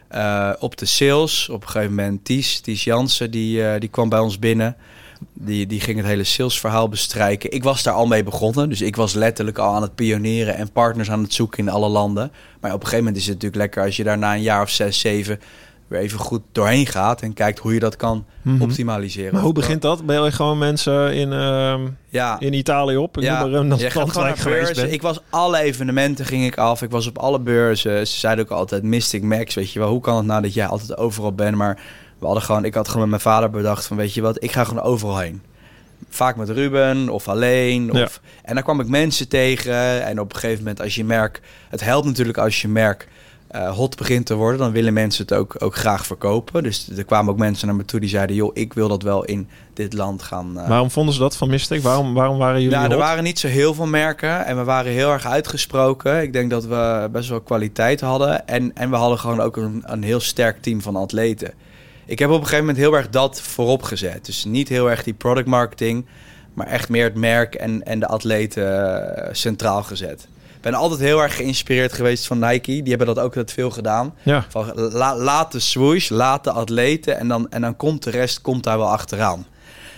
[0.08, 4.08] Eh, op de sales, op een gegeven moment Ties, Ties Jansen, die, eh, die kwam
[4.08, 4.76] bij ons binnen.
[5.32, 7.52] Die, die ging het hele salesverhaal bestrijken.
[7.52, 8.68] Ik was daar al mee begonnen.
[8.68, 11.88] Dus ik was letterlijk al aan het pioneren en partners aan het zoeken in alle
[11.88, 12.32] landen.
[12.60, 14.62] Maar op een gegeven moment is het natuurlijk lekker als je daar na een jaar
[14.62, 15.40] of zes, zeven
[15.86, 18.62] weer even goed doorheen gaat en kijkt hoe je dat kan Mhm.
[18.62, 19.32] optimaliseren.
[19.32, 20.06] Maar hoe begint dat?
[20.06, 23.16] Ben je gewoon mensen in, ehm, Ja, in Italië op?
[23.16, 24.92] Ik ja, noem maar geweest ben.
[24.92, 26.82] Ik was alle evenementen ging ik af.
[26.82, 28.06] Ik was op alle beurzen.
[28.06, 29.54] Ze zeiden ook altijd Mystic Max.
[29.54, 31.56] Weet je wel, hoe kan het nou dat jij altijd overal bent?
[31.56, 31.78] Maar
[32.18, 34.52] we hadden gewoon, ik had gewoon met mijn vader bedacht van, weet je wat, ik
[34.52, 35.42] ga gewoon overal heen.
[36.08, 37.90] Vaak met Ruben of alleen.
[37.90, 38.08] Of, Ja.
[38.42, 40.04] En daar kwam ik mensen tegen.
[40.04, 43.08] En op een gegeven moment, als je merk, het helpt natuurlijk als je merk
[43.54, 46.62] eh, hot begint te worden, dan willen mensen het ook, ook graag verkopen.
[46.62, 49.24] Dus er kwamen ook mensen naar me toe die zeiden, joh, ik wil dat wel
[49.24, 50.58] in dit land gaan.
[50.58, 51.82] eh, Waarom vonden ze dat van Mystic?
[51.82, 54.92] Waarom, waarom waren jullie ja, er waren niet zo heel veel merken en we waren
[54.92, 56.22] heel erg uitgesproken.
[56.22, 59.82] Ik denk dat we best wel kwaliteit hadden en, en we hadden gewoon ook een,
[59.86, 61.52] een heel sterk team van atleten.
[62.06, 64.26] Ik heb op een gegeven moment heel erg dat voorop gezet.
[64.26, 66.06] Dus niet heel erg die product marketing,
[66.54, 70.28] maar echt meer het merk en, en de atleten eh, centraal gezet.
[70.64, 72.82] Ik ben altijd heel erg geïnspireerd geweest van Nike.
[72.82, 74.14] Die hebben dat ook altijd veel gedaan.
[74.22, 78.10] Ja, Van, la- laat de swoosh, laat de atleten en dan, en dan komt de
[78.10, 79.46] rest komt daar wel achteraan.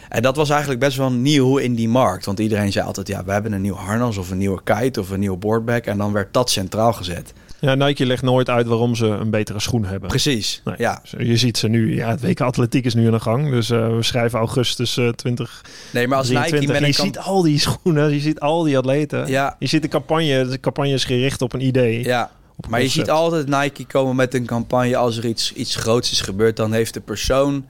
[0.09, 2.24] En dat was eigenlijk best wel nieuw in die markt.
[2.24, 5.11] Want iedereen zei altijd, ja, we hebben een nieuw harnas of een nieuwe kite of
[5.11, 5.85] een nieuwe boardback.
[5.85, 7.33] En dan werd dat centraal gezet.
[7.61, 10.09] Ja, Nike legt nooit uit waarom ze een betere schoen hebben.
[10.09, 10.75] Precies, Nee.
[10.79, 11.03] ja.
[11.19, 13.51] Je ziet ze nu, ja, het WK Atletiek is nu aan de gang.
[13.51, 15.64] Dus eh, we schrijven augustus eh 2023.
[15.92, 18.62] Nee, maar als Nike met en een je ziet al die schoenen, je ziet al
[18.62, 19.27] die atleten.
[19.27, 22.05] Ja, Je ziet de campagne, de campagne is gericht op een idee.
[22.05, 22.31] ja.
[22.69, 26.21] Maar je ziet altijd Nike komen met een campagne als er iets, iets groots is
[26.21, 26.57] gebeurd.
[26.57, 27.66] Dan heeft de persoon,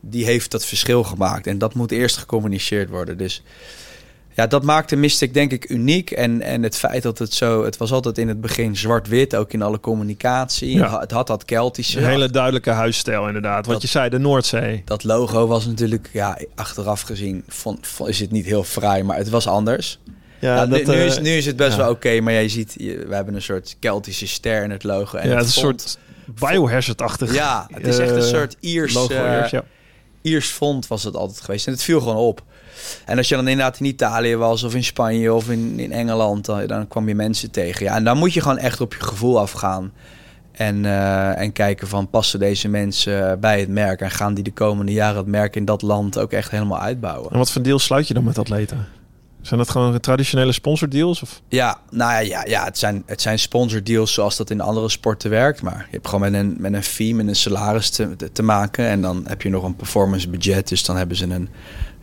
[0.00, 1.46] die heeft dat verschil gemaakt.
[1.46, 3.18] En dat moet eerst gecommuniceerd worden.
[3.18, 3.42] Dus
[4.34, 6.10] ja, dat maakte Mystic denk ik uniek.
[6.10, 7.64] En, en het feit dat het zo...
[7.64, 10.74] Het was altijd in het begin zwart-wit, ook in alle communicatie.
[10.76, 11.00] Ja.
[11.00, 11.98] Het had- dat Keltische.
[11.98, 13.64] Een hele duidelijke huisstijl inderdaad.
[13.66, 14.82] Wat Dat- je zei, de Noordzee.
[14.84, 19.16] Dat logo was natuurlijk, ja, achteraf gezien vond, vond- is het niet heel fraai, maar
[19.16, 19.98] het was anders.
[20.38, 21.76] Ja, nu, dat, nu, eh, is, nu is het best ja.
[21.76, 25.16] wel oké, maar jij ziet, je- we hebben een soort Keltische ster in het logo.
[25.18, 25.98] En ja, het het is een soort
[26.40, 29.14] biohazard-achtig Ja, het is echt een eh, soort Iers, logo.
[29.14, 29.64] eh, ja.
[30.24, 31.66] Iers font was het altijd geweest.
[31.66, 32.42] En het viel gewoon op.
[33.04, 36.44] En als je dan inderdaad in Italië was of in Spanje of in, in Engeland,
[36.44, 37.84] dan, kwam je mensen tegen.
[37.84, 39.92] Ja, en dan moet je gewoon echt op je gevoel afgaan.
[40.52, 44.52] En, eh, en kijken van passen deze mensen bij het merk en gaan die de
[44.52, 47.30] komende jaren het merk in dat land ook echt helemaal uitbouwen.
[47.30, 48.86] En wat voor deal sluit je dan met atleten?
[49.44, 51.22] Zijn dat gewoon traditionele sponsordeals?
[51.22, 51.40] Of?
[51.48, 55.30] Ja, nou ja, ja, ja het, zijn, het zijn sponsordeals zoals dat in andere sporten
[55.30, 55.62] werkt.
[55.62, 58.86] Maar je hebt gewoon met een, met een fee, met een salaris te, te, maken.
[58.86, 60.68] En dan heb je nog een performance budget.
[60.68, 61.48] Dus dan hebben ze een,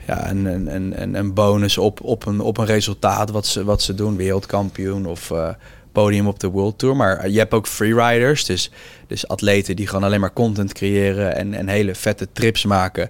[0.08, 3.82] ja, een, een, een, een bonus op, op, een, op een resultaat wat ze, wat
[3.82, 4.16] ze doen.
[4.16, 5.50] Wereldkampioen of eh,
[5.92, 6.96] podium op de World Tour.
[6.96, 8.46] Maar je hebt ook freeriders.
[8.46, 8.72] Dus,
[9.08, 13.10] dus atleten die gewoon alleen maar content creëren en, en hele vette trips maken.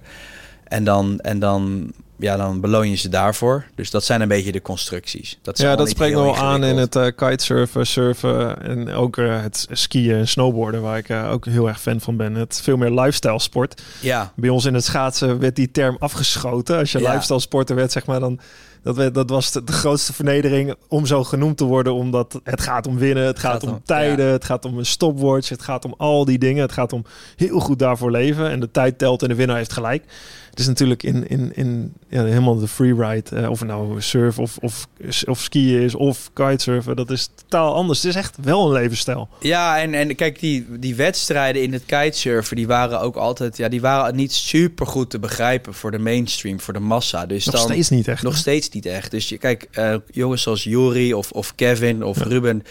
[0.64, 3.64] En dan, en dan ja, dan beloon je ze daarvoor.
[3.74, 5.38] Dus dat zijn een beetje de constructies.
[5.42, 9.66] Dat ja, dat spreekt wel aan in het uh, kitesurfen, surfen en ook uh, het
[9.70, 12.34] skiën en snowboarden, waar ik uh, ook heel erg fan van ben.
[12.34, 13.82] Het veel meer lifestyle sport.
[14.00, 14.32] Ja.
[14.36, 16.78] Bij ons in het schaatsen werd die term afgeschoten.
[16.78, 17.10] Als je ja.
[17.10, 18.40] lifestyle sporter werd, zeg maar, dan
[18.82, 21.94] dat, werd, dat was de, de, grootste vernedering om zo genoemd te worden.
[21.94, 24.32] Omdat het gaat om winnen, het gaat, gaat om, om, tijden, ja.
[24.32, 26.62] het gaat om een stopwatch, het gaat om al die dingen.
[26.62, 27.04] Het gaat om
[27.36, 28.50] heel goed daarvoor leven.
[28.50, 30.04] En de tijd telt en de winnaar heeft gelijk.
[30.52, 34.38] Het is natuurlijk in, in, in ja, helemaal de freeride, uh, of het nou surf
[34.38, 34.86] of, of,
[35.26, 38.02] of skiën is of kitesurfen, dat is totaal anders.
[38.02, 39.28] Het is echt wel een levensstijl.
[39.40, 43.68] Ja, en, en kijk, die, die wedstrijden in het kitesurfen, die waren ook altijd, ja,
[43.68, 47.26] die waren niet super goed te begrijpen voor de mainstream, voor de massa.
[47.26, 48.22] Dus nog dan, steeds niet echt.
[48.22, 48.38] Nog hè?
[48.38, 49.10] steeds niet echt.
[49.10, 52.24] Dus je, kijk, uh, jongens zoals Juri of, of Kevin of ja.
[52.24, 52.62] Ruben,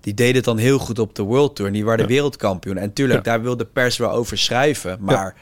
[0.00, 1.70] die deden het dan heel goed op de World Tour.
[1.70, 2.06] En die waren ja.
[2.06, 2.76] de wereldkampioen.
[2.76, 3.30] En tuurlijk, ja.
[3.30, 4.98] daar wil de pers wel over schrijven.
[5.00, 5.34] Maar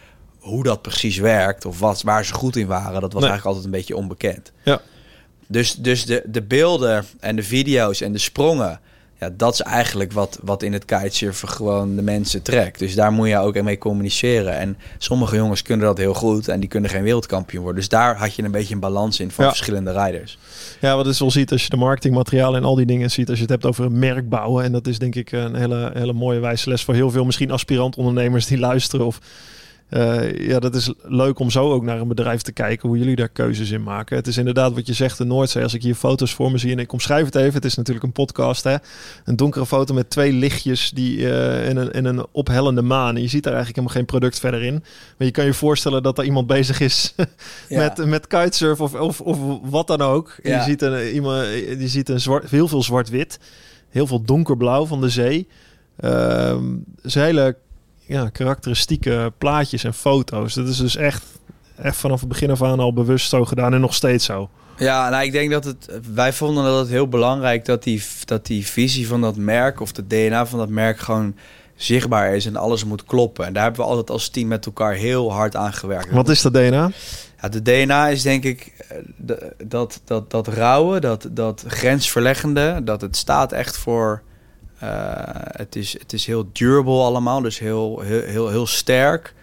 [0.47, 3.31] hoe dat precies werkt of wat, waar ze goed in waren, dat was nee.
[3.31, 4.53] eigenlijk altijd een beetje onbekend.
[4.63, 4.81] Ja.
[5.47, 8.81] Dus, dus de, de beelden en de video's en de sprongen,
[9.21, 12.79] ja, dat is eigenlijk wat, wat in het kitesurfen gewoon de mensen trekt.
[12.79, 14.57] Dus daar moet je ook mee communiceren.
[14.57, 17.81] En sommige jongens kunnen dat heel goed en die kunnen geen wereldkampioen worden.
[17.81, 19.51] Dus daar had je een beetje een balans in van ja.
[19.51, 20.39] verschillende rijders.
[20.81, 23.37] Ja, wat is wel ziet als je de marketingmaterialen en al die dingen ziet, als
[23.37, 24.65] je het hebt over een merk bouwen.
[24.65, 27.51] En dat is denk ik een hele, hele mooie wijze les voor heel veel misschien
[27.51, 29.19] aspirant ondernemers die luisteren of
[29.90, 33.16] uh, ja, dat is leuk om zo ook naar een bedrijf te kijken hoe jullie
[33.16, 34.16] daar keuzes in maken.
[34.16, 35.62] Het is inderdaad wat je zegt, de Noordzee.
[35.62, 37.55] Als ik hier foto's voor me zie en ik omschrijf het even.
[37.55, 38.77] Het is natuurlijk een podcast, hè.
[39.25, 43.16] Een donkere foto met twee lichtjes die uh, in, een, in een ophellende maan.
[43.16, 44.85] En je ziet daar eigenlijk helemaal geen product verder in.
[45.16, 47.14] Maar je kan je voorstellen dat er iemand bezig is
[47.68, 47.79] ja.
[47.79, 50.38] met, met kitesurf of, of, of wat dan ook.
[50.42, 50.57] Ja.
[50.57, 51.46] Je ziet, een, iemand,
[51.79, 53.38] je ziet een zwart, heel veel zwart-wit.
[53.88, 55.49] Heel veel donkerblauw van de zee.
[56.01, 56.57] Uh,
[57.03, 57.57] hele
[58.07, 60.55] ja, karakteristieke plaatjes en foto's.
[60.55, 61.25] Dat is dus echt,
[61.77, 64.51] echt vanaf het begin af aan al bewust zo gedaan en nog steeds zo.
[64.79, 66.01] Ja, nou, ik denk dat het.
[66.14, 69.92] Wij vonden dat het heel belangrijk dat die, dat die visie van dat merk of
[69.92, 71.35] de DNA van dat merk gewoon
[71.77, 73.47] zichtbaar is en alles moet kloppen.
[73.47, 76.11] En daar hebben we altijd als team met elkaar heel hard aan gewerkt.
[76.11, 76.90] Wat is dat DNA?
[77.40, 78.73] Ja, de DNA is denk ik
[79.16, 84.23] de, dat, dat, dat rauwe, dat, dat grensverleggende, dat het staat echt voor
[85.57, 89.35] het, is, het is heel durable allemaal, dus heel, heel, heel, heel sterk.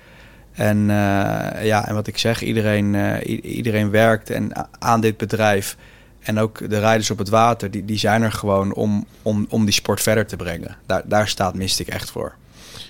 [0.53, 5.77] En uh, ja, en wat ik zeg, iedereen, uh, iedereen werkt en aan dit bedrijf.
[6.19, 9.65] En ook de rijders op het water, die, die zijn er gewoon om, om, om
[9.65, 10.77] die sport verder te brengen.
[10.85, 12.35] Daar, daar staat Mystic echt voor.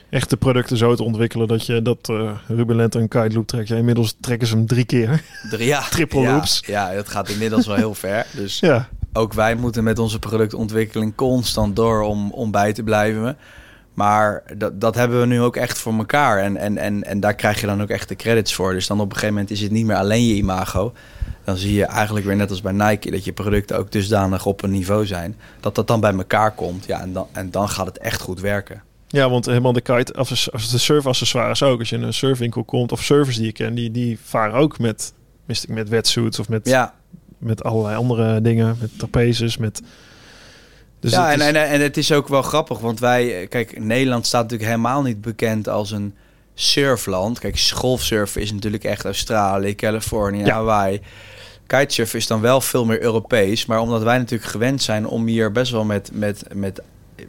[0.10, 3.68] Echt de producten zo te ontwikkelen dat je dat uh, Ruben een kite loop trekt.
[3.68, 5.24] Ja, inmiddels trekken ze hem drie keer.
[5.50, 6.64] Drie, ja, Triple ja, loops.
[6.66, 8.26] Ja, dat gaat inmiddels wel heel ver.
[8.32, 13.38] Dus ja ook wij moeten met onze productontwikkeling constant door om, om bij te blijven.
[13.94, 16.40] Maar dat, dat hebben we nu ook echt voor elkaar.
[16.40, 18.74] En, en, en, en daar krijg je dan ook echt de credits voor.
[18.74, 20.94] Dus dan op een gegeven moment is het niet meer alleen je imago.
[21.44, 24.64] Dan zie je eigenlijk weer net als bij Nike dat je producten ook dusdanig op
[24.64, 25.38] een niveau zijn.
[25.60, 26.86] Dat dat dan bij elkaar komt.
[26.86, 28.84] Ja, en dan, en dan gaat het echt goed werken.
[29.08, 31.80] Ja, want helemaal de kite, als de surfaccessoires ook.
[31.80, 34.80] Als je in een surfwinkel komt of servers die je kent, die, die varen ook
[34.80, 35.14] met,
[35.68, 36.94] met wetsuits of met ja
[37.44, 39.82] met allerlei andere dingen, met trapezes, met...
[41.00, 41.46] Dus ja, en, is...
[41.46, 43.48] en, en het is ook wel grappig, want wij...
[43.48, 46.14] Kijk, Nederland staat natuurlijk helemaal niet bekend als een
[46.54, 47.40] surfland.
[47.40, 50.54] Kijk, golfsurfen is natuurlijk echt Australië, Californië, ja.
[50.54, 51.02] Hawaii.
[51.68, 53.66] Kitesurfen is dan wel veel meer Europees.
[53.66, 56.82] Maar omdat wij natuurlijk gewend zijn om hier best wel met, met, met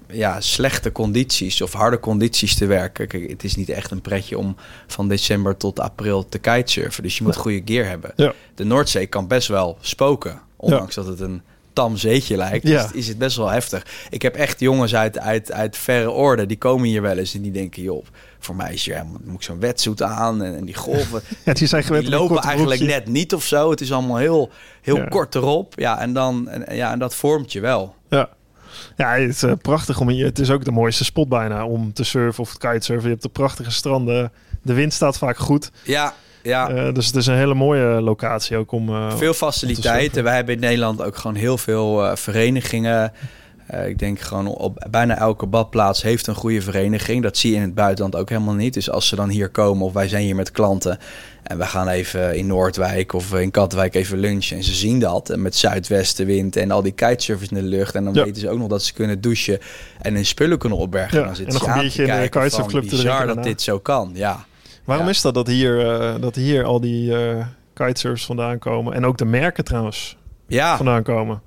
[0.08, 3.08] ja, slechte condities of harde condities te werken.
[3.08, 7.02] Kijk, het is niet echt een pretje om van december tot april te kitesurfen.
[7.02, 8.12] Dus je moet goede gear hebben.
[8.16, 8.32] Ja.
[8.54, 10.40] De Noordzee kan best wel spoken.
[10.56, 11.02] Ondanks ja.
[11.02, 11.42] dat het een
[11.74, 12.84] tam zeetje lijkt, ja.
[12.84, 13.86] is, is, het best wel heftig.
[14.10, 17.42] Ik heb echt jongens uit, uit, uit verre orde, die komen hier wel eens en
[17.42, 18.04] die denken, joh,
[18.38, 21.22] voor mij is ja, moet ik zo'n wetsuit aan en, en, die golven.
[21.44, 22.98] Ja, die zijn die lopen eigenlijk broekje.
[22.98, 23.70] net niet of zo.
[23.70, 25.04] Het is allemaal heel, heel ja.
[25.04, 25.72] kort erop.
[25.76, 27.94] Ja, en dan en, ja, en dat vormt je wel.
[28.08, 28.28] Ja.
[28.96, 30.24] Ja, het is uh, prachtig om hier.
[30.26, 33.04] Het is ook de mooiste spot bijna om te surfen of kitesurfen.
[33.04, 34.32] Je hebt de prachtige stranden.
[34.62, 35.70] De wind staat vaak goed.
[35.82, 36.70] Ja, ja.
[36.70, 38.88] Uh, dus het is een hele mooie locatie ook om.
[38.88, 40.24] Uh, veel faciliteiten.
[40.24, 43.12] Wij hebben in Nederland ook gewoon heel veel verenigingen.
[43.66, 47.22] Eh, ik denk gewoon op bijna elke badplaats heeft een goede vereniging.
[47.22, 48.74] Dat zie je in het buitenland ook helemaal niet.
[48.74, 50.98] Dus als ze dan hier komen of wij zijn hier met klanten
[51.42, 55.30] en we gaan even in Noordwijk of in Katwijk even lunchen en ze zien dat
[55.30, 58.24] en met zuidwestenwind en al die kitesurfers in de lucht en dan Ja.
[58.24, 59.58] weten ze ook nog dat ze kunnen douchen
[60.02, 61.14] en hun spullen kunnen opbergen.
[61.18, 63.44] Ja, dan en zitten nog ze een te in de kitesurfclub te bizar drinken dat
[63.44, 64.10] dit zo kan.
[64.14, 64.44] Ja,
[64.84, 65.10] Waarom Ja.
[65.12, 68.94] is dat dat hier, eh, dat hier al die eh kitesurfers vandaan komen?
[68.94, 70.76] En ook de merken trouwens ja.
[70.76, 71.40] vandaan komen.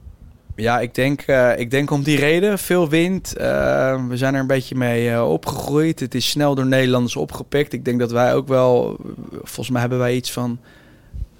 [0.57, 2.59] Ja, ik denk, eh, ik denk om die reden.
[2.59, 3.35] Veel wind.
[3.35, 5.99] Eh, we zijn er een beetje mee eh, opgegroeid.
[5.99, 7.73] Het is snel door Nederlanders opgepikt.
[7.73, 8.97] Ik denk dat wij ook wel...
[9.31, 10.59] Volgens mij hebben wij iets van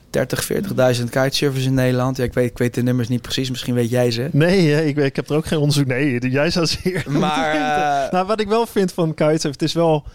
[0.09, 0.43] 30,
[0.97, 2.17] 40.000 kitesurfers in Nederland.
[2.17, 3.49] Ja, ik, weet, ik weet de nummers niet precies.
[3.49, 4.29] Misschien weet jij ze.
[4.31, 5.87] Nee, ik, ik heb er ook geen onderzoek.
[5.87, 9.73] Nee, jij zou ze hier Maar, nou, wat ik wel vind van kitesurf, het is
[9.73, 10.05] wel...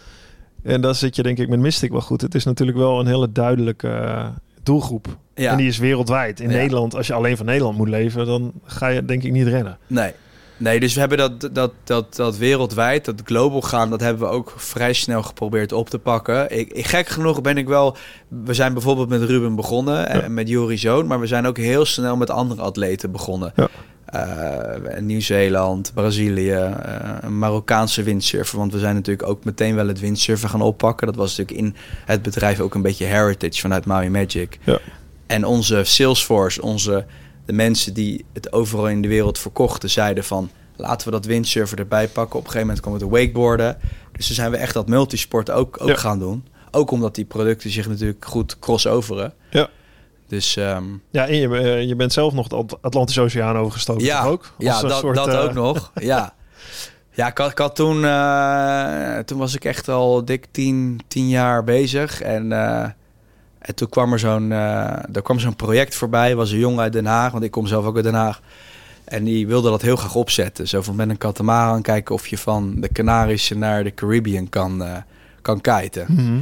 [0.63, 2.21] En daar zit je denk ik met Mystic wel goed.
[2.21, 4.31] Het is natuurlijk wel een hele duidelijke
[4.63, 5.07] doelgroep.
[5.35, 6.39] Ja, En die is wereldwijd.
[6.39, 6.55] In Ja.
[6.55, 8.25] Nederland, als je alleen van Nederland moet leven...
[8.25, 9.77] dan ga je denk ik niet rennen.
[9.87, 10.11] nee.
[10.57, 14.33] Nee, dus we hebben dat, dat, dat, dat wereldwijd, dat global gaan, dat hebben we
[14.33, 16.57] ook vrij snel geprobeerd op te pakken.
[16.59, 17.97] Ik, ik- gek genoeg ben ik wel.
[18.27, 20.27] We zijn bijvoorbeeld met Ruben begonnen en Ja.
[20.29, 23.53] met Jori Zoon, maar we zijn ook heel snel met andere atleten begonnen.
[24.13, 26.73] Eh, Nieuw-Zeeland, Brazilië,
[27.21, 28.57] een Marokkaanse windsurfer.
[28.57, 31.07] Want we zijn natuurlijk ook meteen wel het windsurfen gaan oppakken.
[31.07, 34.59] Dat was natuurlijk in het bedrijf ook een beetje heritage vanuit Maui Magic.
[34.63, 34.79] Ja.
[35.27, 37.05] En onze Salesforce, onze,
[37.45, 41.77] de mensen die het overal in de wereld verkochten, zeiden van laten we dat windsurfen
[41.77, 42.39] erbij pakken.
[42.39, 43.77] Op een gegeven moment kwam het de wakeboarden.
[44.11, 45.95] Dus toen zijn we echt dat multisport ook, ook Ja.
[45.95, 46.45] gaan doen.
[46.71, 49.33] Ook omdat die producten zich natuurlijk goed crossoveren.
[49.49, 49.69] Ja.
[50.27, 54.03] Dus ehm, Ja, en je, eh, je bent zelf nog het At- Atlantische Oceaan overgestoken,
[54.03, 54.53] ja, ook?
[54.57, 55.91] ja Als dat, soort, dat eh, ook nog.
[56.01, 56.33] Ja,
[57.11, 61.29] ja ik, had, ik had toen, eh, toen was ik echt al dik tien, tien
[61.29, 62.21] jaar bezig.
[62.21, 62.83] En, eh,
[63.59, 66.35] en toen kwam er zo'n er kwam zo'n project voorbij.
[66.35, 68.41] was een jongen uit Den Haag, want ik kom zelf ook uit Den Haag.
[69.03, 70.67] En die wilde dat heel graag opzetten.
[70.67, 74.83] Zo van met een katamaran kijken of je van de Canarische naar de Caribbean kan,
[75.41, 76.05] kan kiten.
[76.09, 76.39] mhm.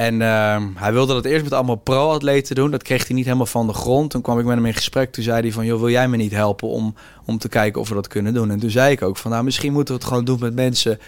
[0.00, 2.70] En ehm, hij wilde dat eerst met allemaal pro-atleten doen.
[2.70, 4.10] Dat kreeg hij niet helemaal van de grond.
[4.10, 5.12] Toen kwam ik met hem in gesprek.
[5.12, 7.88] Toen zei hij van, joh, wil jij me niet helpen om, om te kijken of
[7.88, 8.50] we dat kunnen doen?
[8.50, 10.98] En toen zei ik ook van, nou, misschien moeten we het gewoon doen met mensen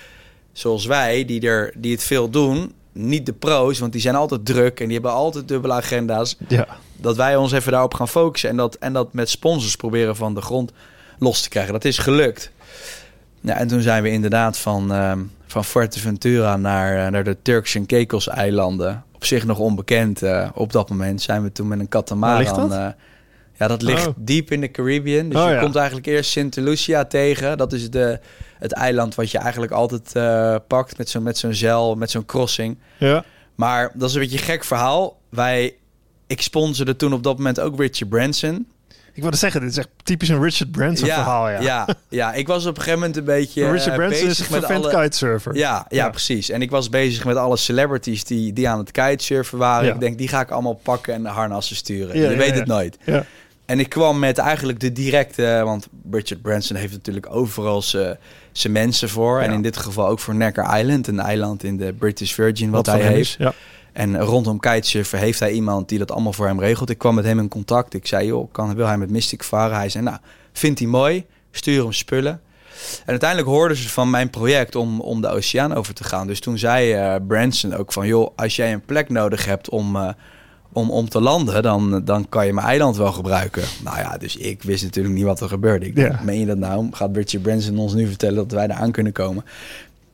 [0.52, 2.72] zoals wij, die, er, die het veel doen.
[2.92, 6.36] Niet de pro's, want die zijn altijd druk en die hebben altijd dubbele agenda's.
[6.48, 10.16] Ja, Dat wij ons even daarop gaan focussen en dat, en dat met sponsors proberen
[10.16, 10.72] van de grond
[11.18, 11.72] los te krijgen.
[11.72, 12.50] Dat is gelukt.
[13.42, 17.74] Ja, en toen zijn we inderdaad van, ehm van Fuerteventura naar, eh, naar de Turks
[17.74, 19.04] en Caicos eilanden.
[19.14, 21.22] Op zich nog onbekend eh, op dat moment.
[21.22, 22.68] Zijn we toen met een katamaran.
[22.68, 22.78] Dat?
[22.78, 22.86] eh,
[23.58, 24.14] ja, dat ligt Oh.
[24.16, 25.28] diep in de Caribbean.
[25.28, 25.60] Dus Oh, je ja.
[25.60, 27.58] komt eigenlijk eerst Sint Lucia tegen.
[27.58, 28.20] Dat is de,
[28.58, 30.12] het eiland wat je eigenlijk altijd
[30.66, 32.78] pakt met zo'n met zo'n zeil, met zo'n crossing.
[32.98, 33.24] ja.
[33.54, 35.18] Maar dat is een beetje een gek verhaal.
[35.28, 35.74] Wij,
[36.26, 38.66] ik sponsorde toen op dat moment ook Richard Branson.
[39.14, 41.60] Ik wilde zeggen, dit is echt typisch een Richard Branson verhaal, ja.
[41.60, 44.46] ja, ja, ik was op een gegeven moment een beetje Richard eh, Branson is bezig
[44.50, 45.02] een met alle...
[45.02, 45.56] kitesurfer.
[45.56, 46.10] Ja, ja, Ja.
[46.10, 46.50] precies.
[46.50, 49.94] En ik was bezig met alle celebrities die, die aan het kitesurfen waren.
[49.94, 52.18] Ik denk, die ga ik allemaal pakken en harnassen sturen.
[52.18, 52.98] Je weet het nooit.
[53.04, 53.24] Ja.
[53.66, 55.60] En ik kwam met eigenlijk de directe...
[55.64, 59.40] Want Richard Branson heeft natuurlijk overal zijn mensen voor.
[59.40, 61.06] En in dit geval ook voor Necker Island.
[61.06, 63.18] Een eiland in de British Virgin wat, hij heeft.
[63.18, 63.36] is.
[63.38, 63.52] Ja.
[63.92, 66.90] En rondom kitesurfen heeft hij iemand die dat allemaal voor hem regelt.
[66.90, 67.94] Ik kwam met hem in contact.
[67.94, 69.76] Ik zei, joh, kan, wil hij met Mystic varen?
[69.76, 70.16] Hij zei, nou,
[70.52, 71.24] vindt hij mooi.
[71.50, 72.40] Stuur hem spullen.
[73.04, 76.26] En uiteindelijk hoorden ze van mijn project om, om de oceaan over te gaan.
[76.26, 79.96] Dus toen zei eh, Branson ook van, joh, als jij een plek nodig hebt om,
[79.96, 80.08] eh,
[80.72, 83.62] om, om te landen, dan, dan kan je mijn eiland wel gebruiken.
[83.84, 85.86] Nou ja, dus ik wist natuurlijk niet wat er gebeurde.
[85.86, 86.20] Ik dacht, Ja.
[86.22, 86.88] meen je dat nou?
[86.92, 89.44] Gaat Richard Branson ons nu vertellen dat wij daar aan kunnen komen?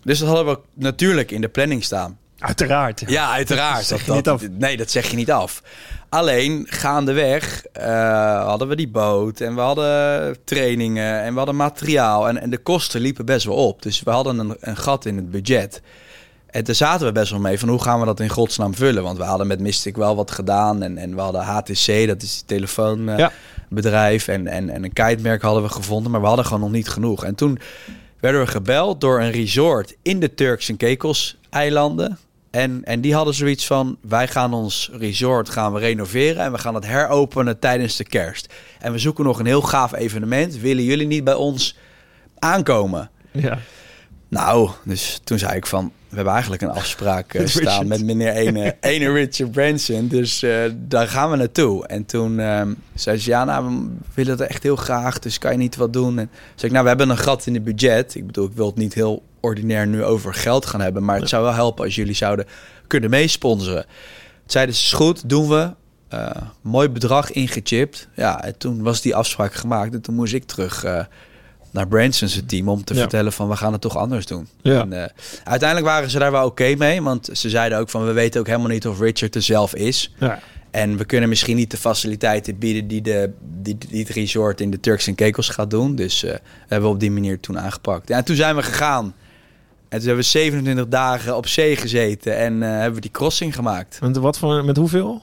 [0.03, 2.19] Dus dat hadden we natuurlijk in de planning staan.
[2.39, 3.03] Uiteraard.
[3.07, 3.77] Ja, uiteraard.
[3.77, 4.49] Dat zeg je Dat- niet dat- af.
[4.59, 5.63] Nee, dat zeg je niet af.
[6.09, 12.29] Alleen gaandeweg eh hadden we die boot en we hadden trainingen en we hadden materiaal.
[12.29, 13.83] En, en de kosten liepen best wel op.
[13.83, 15.83] Dus we hadden een, een gat in het budget.
[16.51, 19.03] En daar zaten we best wel mee van hoe gaan we dat in godsnaam vullen.
[19.03, 20.83] Want we hadden met Mystic wel wat gedaan.
[20.83, 24.29] En, en we hadden HTC, dat is die telefoonbedrijf.
[24.29, 26.11] en, en, en een kitemerk hadden we gevonden.
[26.11, 27.25] Maar we hadden gewoon nog niet genoeg.
[27.25, 27.59] En toen
[28.21, 32.19] werden we gebeld door een resort in de Turks en Caicos eilanden.
[32.51, 36.59] En, en die hadden zoiets van, wij gaan ons resort gaan we renoveren en we
[36.59, 38.55] gaan het heropenen tijdens de kerst.
[38.79, 40.59] En we zoeken nog een heel gaaf evenement.
[40.59, 41.77] Willen jullie niet bij ons
[42.39, 43.11] aankomen?
[43.31, 43.59] Ja.
[44.29, 48.33] Nou, dus toen zei ik van, we hebben eigenlijk een afspraak eh, staan met meneer
[48.33, 50.09] ene, ene Richard Branson.
[50.09, 51.87] Dus eh, daar gaan we naartoe.
[51.87, 55.53] En toen ehm, zei ze, ja, nou, we willen het echt heel graag, dus kan
[55.53, 56.19] je niet wat doen?
[56.19, 58.15] En zei ik, nou, we hebben een gat in het budget.
[58.15, 61.29] Ik bedoel, ik wil het niet heel ordinair nu over geld gaan hebben, maar het
[61.29, 62.47] zou wel helpen als jullie zouden
[62.87, 63.83] kunnen meesponsoren.
[63.83, 63.91] Toen
[64.47, 65.71] zeiden ze, is goed, doen we.
[66.09, 68.09] Eh, mooi bedrag ingechipt.
[68.15, 70.85] Ja, en toen was die afspraak gemaakt en toen moest ik terug...
[70.85, 71.05] eh,
[71.71, 73.01] naar Branson's team om te Ja.
[73.01, 74.49] vertellen van we gaan het toch anders doen.
[74.63, 74.81] Ja.
[74.81, 75.09] En, eh,
[75.45, 78.47] uiteindelijk waren ze daar wel oké mee, want ze zeiden ook van we weten ook
[78.47, 80.15] helemaal niet of Richard er zelf is.
[80.19, 80.41] Ja.
[80.71, 83.31] En we kunnen misschien niet de faciliteiten bieden die, de,
[83.63, 85.95] die, die het resort in de Turks en Caicos gaat doen.
[85.95, 88.09] Dus we hebben op die manier toen aangepakt.
[88.09, 89.15] Ja, en toen zijn we gegaan.
[89.89, 93.55] En toen hebben we 27 dagen op zee gezeten en eh, hebben we die crossing
[93.55, 94.01] gemaakt.
[94.01, 95.23] Met, wat voor, met hoeveel?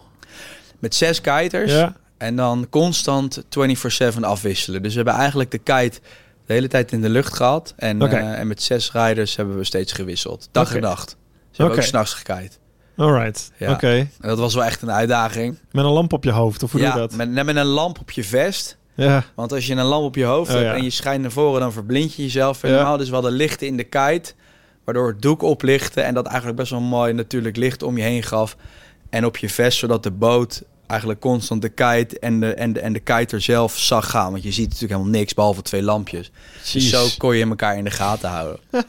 [0.80, 1.72] Met zes kiters.
[1.72, 1.96] Ja.
[2.18, 4.82] En dan constant 24-7 afwisselen.
[4.82, 6.00] Dus we hebben eigenlijk de kite
[6.46, 7.74] de hele tijd in de lucht gehad.
[7.78, 10.50] En, eh, en met zes riders hebben we steeds gewisseld.
[10.52, 11.10] Dag en nacht.
[11.52, 12.58] Ze hebben ook s'nachts gekite.
[12.98, 13.52] Alright.
[13.58, 13.72] Ja.
[13.72, 13.88] Oké.
[13.88, 15.60] En dat was wel echt een uitdaging.
[15.72, 17.16] Met een lamp op je hoofd, of hoe doe ja, je dat?
[17.16, 18.78] Met, met een lamp op je vest.
[18.94, 19.24] Ja.
[19.36, 20.76] Want als je een lamp op je hoofd Oh, hebt ja.
[20.76, 22.68] en je schijnt naar voren, dan verblind je jezelf Ja.
[22.68, 22.98] helemaal.
[22.98, 24.34] Dus we hadden lichten in de kite,
[24.86, 26.02] waardoor het doek oplichtte.
[26.02, 28.56] En dat eigenlijk best wel mooi natuurlijk licht om je heen gaf.
[29.10, 32.80] En op je vest, zodat de boot eigenlijk constant de kite en de, en de,
[32.80, 34.32] en de kiter zelf zag gaan.
[34.32, 36.32] Want je ziet natuurlijk helemaal niks, behalve twee lampjes.
[36.74, 38.60] Dus zo kon je elkaar in de gaten houden.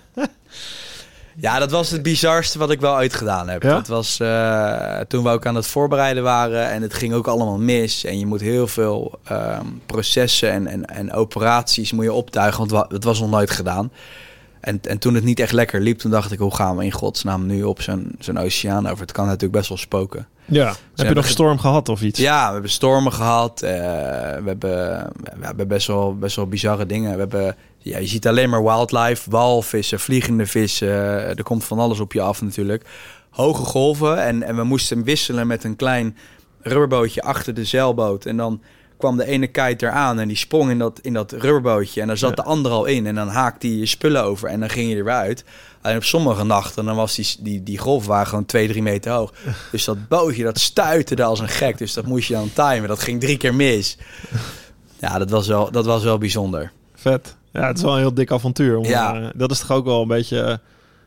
[1.36, 3.62] ja, dat was het bizarste wat ik wel ooit gedaan heb.
[3.62, 3.74] Ja?
[3.74, 7.58] Dat was eh, toen we ook aan het voorbereiden waren en het ging ook allemaal
[7.58, 8.04] mis.
[8.04, 12.70] En je moet heel veel ehm, processen en, en, en operaties moet je optuigen, want
[12.70, 13.92] wa- het was nog nooit gedaan.
[14.66, 16.92] En, en toen het niet echt lekker liep, toen dacht ik, hoe gaan we in
[16.92, 19.00] godsnaam nu op zo'n zo'n oceaan over?
[19.00, 20.28] Het kan natuurlijk best wel spoken.
[20.44, 20.74] Ja.
[20.94, 22.20] Heb je nog storm gehad of iets?
[22.20, 23.62] Ja, we hebben stormen gehad.
[23.62, 27.12] eh, we, hebben, we hebben best wel, best wel bizarre dingen.
[27.12, 30.88] We hebben, ja, je ziet alleen maar wildlife, walvissen, vliegende vissen.
[31.36, 32.84] Er komt van alles op je af natuurlijk.
[33.30, 36.16] Hoge golven en, en we moesten wisselen met een klein
[36.60, 38.26] rubberbootje achter de zeilboot.
[38.26, 38.60] En dan
[38.98, 42.00] kwam de ene kite eraan en die sprong in dat, in dat rubberbootje.
[42.00, 42.36] En daar zat Ja.
[42.36, 43.06] de andere al in.
[43.06, 45.44] En dan haakte hij je spullen over en dan ging je er weer uit.
[45.82, 49.12] En op sommige nachten dan was die, die, die golven waren gewoon twee, drie meter
[49.12, 49.32] hoog.
[49.72, 51.78] Dus dat bootje dat stuiterde als een gek.
[51.78, 52.88] Dus dat moest je dan timen.
[52.88, 53.96] Dat ging drie keer mis.
[55.00, 56.72] Ja, dat was wel, dat was wel bijzonder.
[56.94, 57.36] Vet.
[57.52, 58.80] Ja, het is wel een heel dik avontuur.
[58.88, 59.14] Ja.
[59.20, 60.54] eh, dat is toch ook wel een beetje eh,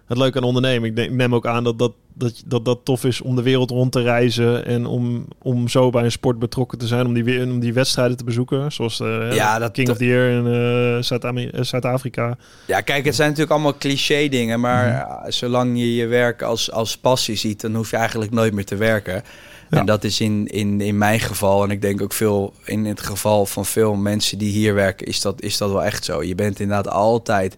[0.10, 0.90] het leuke aan ondernemen.
[0.90, 3.42] Ik, denk, ik neem ook aan dat dat, dat, dat dat tof is om de
[3.42, 4.66] wereld rond te reizen.
[4.66, 7.06] En om, om zo bij een sport betrokken te zijn.
[7.06, 8.72] Om die, weer- om die wedstrijden te bezoeken.
[8.72, 12.38] Zoals eh, Ja, dat- King of the Year in eh, eh, Zuid-Afrika.
[12.66, 14.60] Ja, kijk, het zijn natuurlijk allemaal cliché dingen.
[14.60, 15.32] Maar Mhm.
[15.32, 18.76] zolang je je werk als, als passie ziet, dan hoef je eigenlijk nooit meer te
[18.76, 19.24] werken.
[19.70, 19.78] Ja.
[19.80, 23.02] En dat is in, in, in mijn geval, en ik denk ook veel in het
[23.02, 26.24] geval van veel mensen die hier werken, is dat, is dat wel echt zo.
[26.24, 27.56] Je bent inderdaad altijd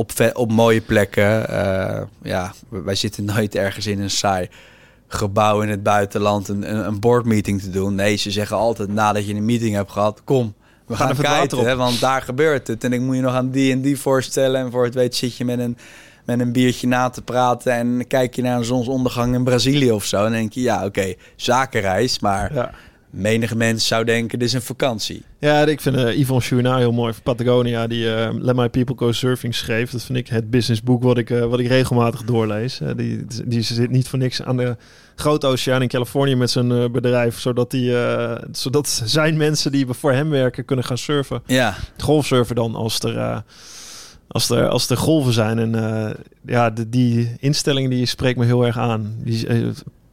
[0.00, 1.48] op, op mooie plekken.
[1.48, 4.48] Eh, ja, wij zitten nooit ergens in een saai
[5.08, 7.94] gebouw in het buitenland een, een, een boardmeeting te doen.
[7.94, 10.54] Nee, ze zeggen altijd nadat je een meeting hebt gehad, kom,
[10.86, 12.84] we Gaan gaan kijken, hè, want daar gebeurt het.
[12.84, 14.60] En ik moet je nog aan die en die voorstellen.
[14.60, 15.76] En voor het weet zit je met een,
[16.24, 20.04] met een biertje na te praten en kijk je naar een zonsondergang in Brazilië of
[20.04, 20.16] zo.
[20.16, 22.70] En dan denk je, ja, oké, zakenreis, maar Ja.
[23.10, 25.22] Menige mens zou denken, dit is een vakantie.
[25.38, 28.96] Ja, ik vind eh Yvonne Chouinard heel mooi van Patagonia, die eh, Let My People
[28.96, 29.90] Go Surfing schreef.
[29.90, 32.80] Dat vind ik het businessboek wat ik, eh, wat ik regelmatig doorlees.
[32.96, 34.76] Die, die zit niet voor niks aan de
[35.14, 37.94] grote oceaan in Californië met zijn bedrijf, zodat, die,
[38.52, 41.42] zodat zijn mensen die voor hem werken kunnen gaan surfen.
[41.46, 43.42] Ja, Golfsurfen dan als er,
[44.28, 45.58] als er, als er golven zijn.
[45.58, 49.14] En ja, de, die instelling die spreekt me heel erg aan.
[49.18, 49.46] Die,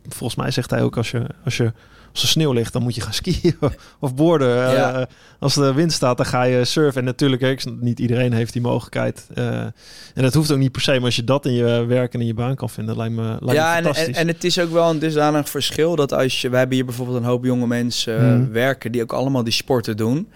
[0.09, 1.71] volgens mij zegt hij ook als je, als je
[2.11, 3.57] als er sneeuw ligt, dan moet je gaan skiën
[3.99, 4.77] of borden.
[4.77, 5.01] Eh,
[5.39, 6.99] als er wind staat, dan ga je surfen.
[6.99, 9.27] En natuurlijk, ik niet iedereen heeft die mogelijkheid.
[9.33, 9.73] Eh, en
[10.13, 10.91] dat hoeft ook niet per se.
[10.91, 13.37] Maar als je dat in je werk en in je baan kan vinden, lijkt me,
[13.39, 14.15] lijkt ja en, fantastisch.
[14.15, 16.49] en, en het is ook wel een dusdanig verschil dat als je...
[16.49, 18.51] We hebben hier bijvoorbeeld een hoop jonge mensen eh, Mhm.
[18.51, 20.29] werken die ook allemaal die sporten doen.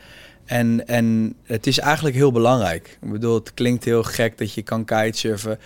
[0.45, 2.97] En, en het is eigenlijk heel belangrijk.
[3.01, 5.59] Ik bedoel, het klinkt heel gek dat je kan kitesurfen.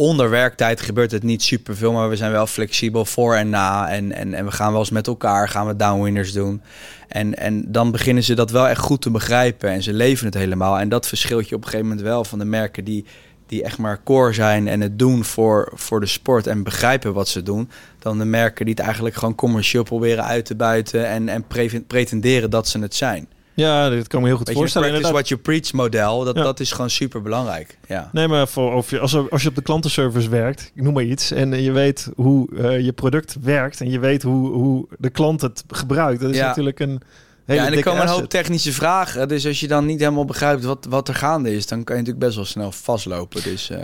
[0.00, 3.88] Onder werktijd gebeurt het niet superveel, maar we zijn wel flexibel voor en na.
[3.88, 6.62] En, en, en we gaan wel eens met elkaar, gaan we downwinders doen.
[7.08, 10.34] En, en dan beginnen ze dat wel echt goed te begrijpen en ze leven het
[10.34, 10.78] helemaal.
[10.78, 13.04] En dat verschilt je op een gegeven moment wel van de merken die,
[13.46, 17.28] die echt maar core zijn en het doen voor, voor de sport en begrijpen wat
[17.28, 17.70] ze doen.
[17.98, 21.82] Dan de merken die het eigenlijk gewoon commercieel proberen uit te buiten en, en pre-
[21.86, 23.28] pretenderen dat ze het zijn.
[23.54, 24.88] Ja, dit kan me heel goed Weet je, voorstellen.
[24.88, 25.28] practice inderdaad.
[25.28, 26.42] what you preach model, dat, Ja.
[26.42, 27.78] dat is gewoon super belangrijk.
[27.88, 28.08] Ja.
[28.12, 30.94] Nee, maar voor, of je, als, er- als je op de klantenservice werkt, ik noem
[30.94, 34.86] maar iets, en je weet hoe eh, je product werkt en je weet hoe, hoe
[34.98, 36.46] de klant het gebruikt, dat is Ja.
[36.46, 37.00] natuurlijk een
[37.46, 39.28] hele ja, en er komen een hoop technische vragen.
[39.28, 42.00] Dus als je dan niet helemaal begrijpt wat, wat er gaande is, dan kan je
[42.02, 43.42] natuurlijk best wel snel vastlopen.
[43.42, 43.78] Dus eh,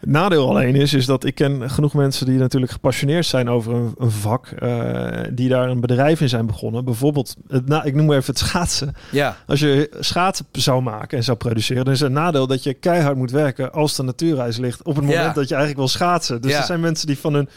[0.00, 3.74] Het nadeel alleen is, is dat ik ken genoeg mensen die natuurlijk gepassioneerd zijn over
[3.74, 6.84] een, een vak, eh, die daar een bedrijf in zijn begonnen.
[6.84, 8.94] Bijvoorbeeld, het, na, ik noem maar even het schaatsen.
[9.10, 12.62] ja, Als je schaatsen zou maken en zou produceren, dan is het een nadeel dat
[12.62, 15.32] je keihard moet werken als de natuurreis ligt op het moment Ja.
[15.32, 16.40] dat je eigenlijk wil schaatsen.
[16.42, 16.58] Dus Ja.
[16.58, 17.48] er zijn mensen die van hun,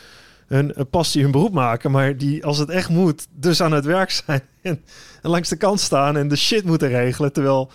[0.48, 4.10] hun passie hun beroep maken, maar die als het echt moet, dus aan het werk
[4.12, 4.82] zijn en,
[5.22, 7.72] en langs de kant staan en de shit moeten regelen, terwijl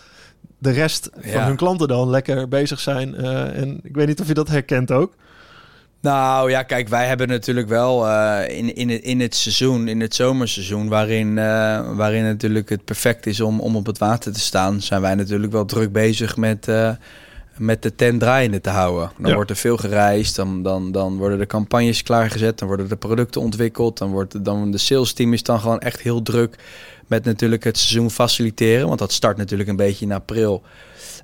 [0.59, 3.15] de rest van hun klanten dan lekker bezig zijn.
[3.15, 5.15] Eh, en ik weet niet of je dat herkent ook.
[6.01, 10.01] Nou ja, kijk, wij hebben natuurlijk wel eh, in, in, het, in het seizoen, in
[10.01, 14.41] het zomerseizoen, waarin, eh, waarin natuurlijk het perfect is om, om op het water te
[14.41, 16.91] staan, zijn wij natuurlijk wel druk bezig met, eh,
[17.57, 19.11] met de tent draaiende te houden.
[19.19, 19.35] Dan Ja.
[19.35, 23.41] wordt er veel gereisd, dan, dan, dan worden de campagnes klaargezet, dan worden de producten
[23.41, 26.57] ontwikkeld, dan wordt dan de sales team is dan gewoon echt heel druk
[27.07, 30.63] met natuurlijk het seizoen faciliteren, want dat start natuurlijk een beetje in april.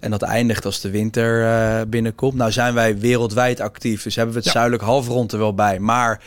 [0.00, 2.34] En dat eindigt als de winter eh, binnenkomt.
[2.34, 4.52] Nou zijn wij wereldwijd actief, dus hebben we het Ja.
[4.54, 5.78] zuidelijk halfrond er wel bij.
[5.78, 6.20] Maar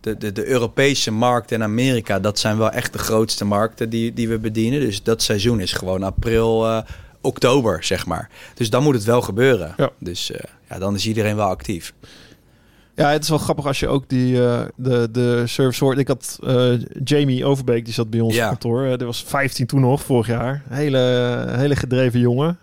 [0.00, 4.12] de, de, de Europese markt en Amerika, dat zijn wel echt de grootste markten die,
[4.12, 4.80] die we bedienen.
[4.80, 6.78] Dus dat seizoen is gewoon april, eh,
[7.20, 8.28] oktober, zeg maar.
[8.54, 9.74] Dus dan moet het wel gebeuren.
[9.76, 9.90] Ja.
[9.98, 11.92] Dus eh, ja, dan is iedereen wel actief.
[13.00, 15.98] Ja, het is wel grappig als je ook die, eh, de, de service hoort.
[15.98, 16.72] Ik had eh,
[17.04, 18.42] Jamie Overbeek, die zat bij ons Ja.
[18.42, 18.84] op kantoor.
[18.84, 20.62] Eh, die was 15 toen nog, vorig jaar.
[20.68, 20.98] Hele,
[21.48, 22.58] hele gedreven jongen.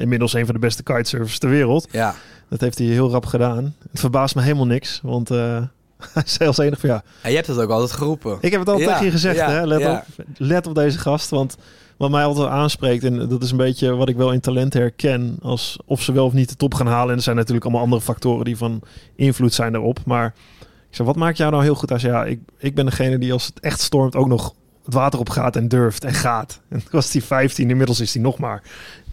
[0.00, 1.88] Inmiddels een van de beste kitesurfers ter wereld.
[1.90, 2.14] Ja,
[2.48, 3.74] Dat heeft hij heel rap gedaan.
[3.90, 5.28] Het verbaast me helemaal niks, want
[6.38, 7.02] hij als enige van ja...
[7.22, 8.38] en je hebt het ook altijd geroepen.
[8.40, 9.66] Ik heb het al Ja, tegen je gezegd, ja, hè?
[9.66, 10.04] Let, ja.
[10.18, 11.56] op, let op deze gast, want
[11.98, 13.04] wat mij altijd aanspreekt...
[13.04, 15.36] en dat is een beetje wat ik wel in talenten herken...
[15.42, 17.10] Als of ze wel of niet de top gaan halen.
[17.10, 18.80] En er zijn natuurlijk allemaal andere factoren die van
[19.16, 20.00] invloed zijn daarop.
[20.04, 21.92] Maar ik zei, wat maakt jou nou heel goed?
[21.96, 25.18] Zei, ja, ik, ik ben degene die als het echt stormt ook nog het water
[25.18, 26.60] op gaat en durft en gaat.
[26.68, 28.62] En toen was hij 15, inmiddels is hij nog maar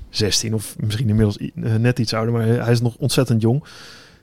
[0.09, 3.63] 16 of misschien inmiddels eh, net iets ouder, maar hij is nog ontzettend jong.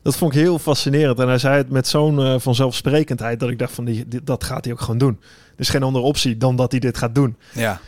[0.02, 1.18] Dat vond ik heel fascinerend.
[1.18, 4.64] En hij zei het met zo'n eh, vanzelfsprekendheid dat ik dacht van die, dat gaat
[4.64, 5.18] hij ook gewoon doen.
[5.54, 7.36] Er is geen andere optie dan dat hij dit gaat doen.
[7.52, 7.80] Ja,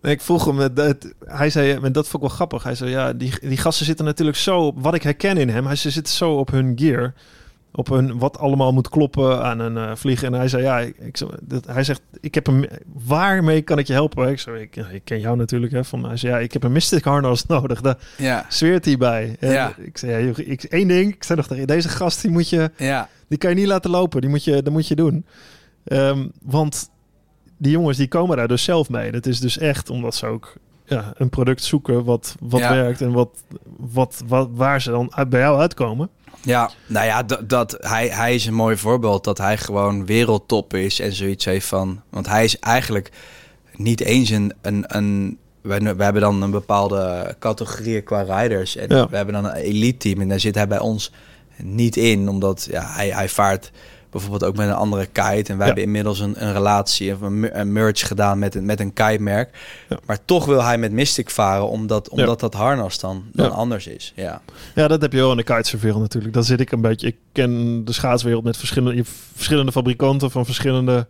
[0.00, 2.62] ik vroeg hem, dat, hij zei, en dat vond ik wel grappig.
[2.62, 5.66] Hij zei, ja, die, die gasten zitten natuurlijk zo, op- wat ik herken in hem,
[5.66, 7.14] hij ze zitten zo op hun gear,
[7.72, 10.22] op hun wat allemaal moet kloppen aan een vlieg.
[10.22, 12.68] En hij zei, ja, ik, ik, dat, hij zegt, ik heb een,
[13.06, 14.28] waarmee kan ik je helpen?
[14.28, 15.84] Ik zei, ik, ik ken jou natuurlijk, hè.
[15.84, 17.80] Van, hij zei, ja, ik heb een mystic harness nodig.
[17.80, 19.36] Daar ja, zweert hij bij.
[19.40, 19.74] En Ja.
[19.76, 22.70] Ik zei, ja, ik, één ding, ik zei nog tegen deze gast, die moet je,
[22.76, 23.08] ja.
[23.28, 24.20] die kan je niet laten lopen.
[24.20, 25.26] Die moet je, dat moet je doen.
[25.84, 26.90] Ehm, want
[27.58, 29.10] die jongens die komen daar dus zelf mee.
[29.12, 30.54] Dat is dus echt omdat ze ook
[30.84, 32.74] ja, een product zoeken wat, wat Ja.
[32.74, 33.28] werkt en wat,
[33.76, 36.08] wat, wat, waar ze dan bij jou uitkomen.
[36.42, 40.74] Ja, nou ja, dat, dat, hij, hij is een mooi voorbeeld dat hij gewoon wereldtop
[40.74, 42.02] is en zoiets heeft van.
[42.10, 43.10] Want hij is eigenlijk
[43.76, 44.52] niet eens een.
[44.62, 48.76] een, een we, we hebben dan een bepaalde categorieën qua riders.
[48.76, 49.08] En Ja.
[49.08, 50.20] we hebben dan een elite team.
[50.20, 51.12] En daar zit hij bij ons
[51.62, 52.28] niet in.
[52.28, 53.70] Omdat ja, hij, hij vaart
[54.10, 55.22] bijvoorbeeld ook met een andere kite.
[55.22, 55.64] En wij Ja.
[55.64, 59.58] hebben inmiddels een, een relatie of een, een merge gedaan met een, met een kite-merk.
[59.88, 59.96] Ja.
[60.06, 62.48] Maar toch wil hij met Mystic varen, omdat, omdat Ja.
[62.48, 64.12] dat harnas dan, dan anders is.
[64.16, 64.40] Ja.
[64.74, 66.34] Ja, dat heb je wel in de kitesurfwereld natuurlijk.
[66.34, 67.06] Dan zit ik een beetje...
[67.06, 69.02] Ik ken de schaatswereld met verschillende,
[69.34, 71.06] verschillende fabrikanten van verschillende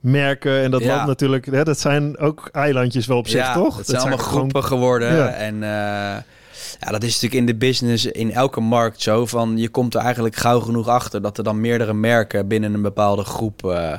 [0.00, 0.62] merken.
[0.62, 0.94] En dat Ja.
[0.94, 1.46] loopt natuurlijk...
[1.46, 3.66] Hè, dat zijn ook eilandjes wel op zich, ja, toch?
[3.66, 5.14] Het Dat zijn allemaal gewoon- groepen geworden.
[5.16, 5.28] Ja.
[5.28, 6.22] En eh,
[6.80, 9.26] ja, dat is natuurlijk in de business, in elke markt zo.
[9.26, 12.82] Van, je komt er eigenlijk gauw genoeg achter dat er dan meerdere merken binnen een
[12.82, 13.92] bepaalde groep eh,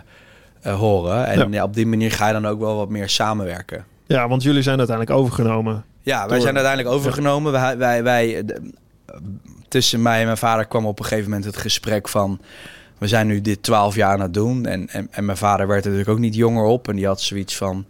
[0.62, 1.26] eh, horen.
[1.28, 1.48] En Ja.
[1.52, 1.64] ja.
[1.64, 3.86] op die manier ga je dan ook wel wat meer samenwerken.
[4.06, 5.86] Ja, want jullie zijn uiteindelijk overgenomen.
[6.02, 7.52] Ja, wij Door- zijn uiteindelijk overgenomen.
[7.52, 8.72] Wij, wij, wij, de-
[9.68, 12.40] tussen mij en mijn vader kwam op een gegeven moment het gesprek van...
[12.98, 14.66] We zijn nu dit twaalf jaar aan het doen.
[14.66, 16.88] En, en, en mijn vader werd er natuurlijk ook niet jonger op.
[16.88, 17.86] En die had zoiets van...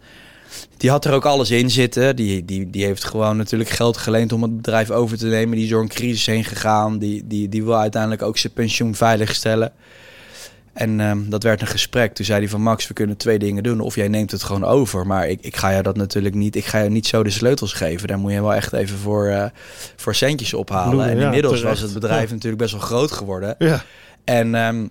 [0.76, 2.16] Die had er ook alles in zitten.
[2.16, 5.54] Die, die, die heeft gewoon natuurlijk geld geleend om het bedrijf over te nemen.
[5.54, 6.98] Die is door een crisis heen gegaan.
[6.98, 9.72] Die, die, die wil uiteindelijk ook zijn pensioen veiligstellen.
[10.72, 12.14] En ehm, dat werd een gesprek.
[12.14, 13.80] Toen zei hij van Max, we kunnen twee dingen doen.
[13.80, 15.06] Of jij neemt het gewoon over.
[15.06, 16.56] Maar ik, ik ga je dat natuurlijk niet.
[16.56, 18.08] Ik ga je niet zo de sleutels geven.
[18.08, 19.44] Daar moet je wel echt even voor, eh,
[19.96, 21.08] voor centjes ophalen.
[21.08, 22.34] En inmiddels was het bedrijf Ja.
[22.34, 23.54] natuurlijk best wel groot geworden.
[23.58, 23.84] Ja,
[24.24, 24.86] En, ehm,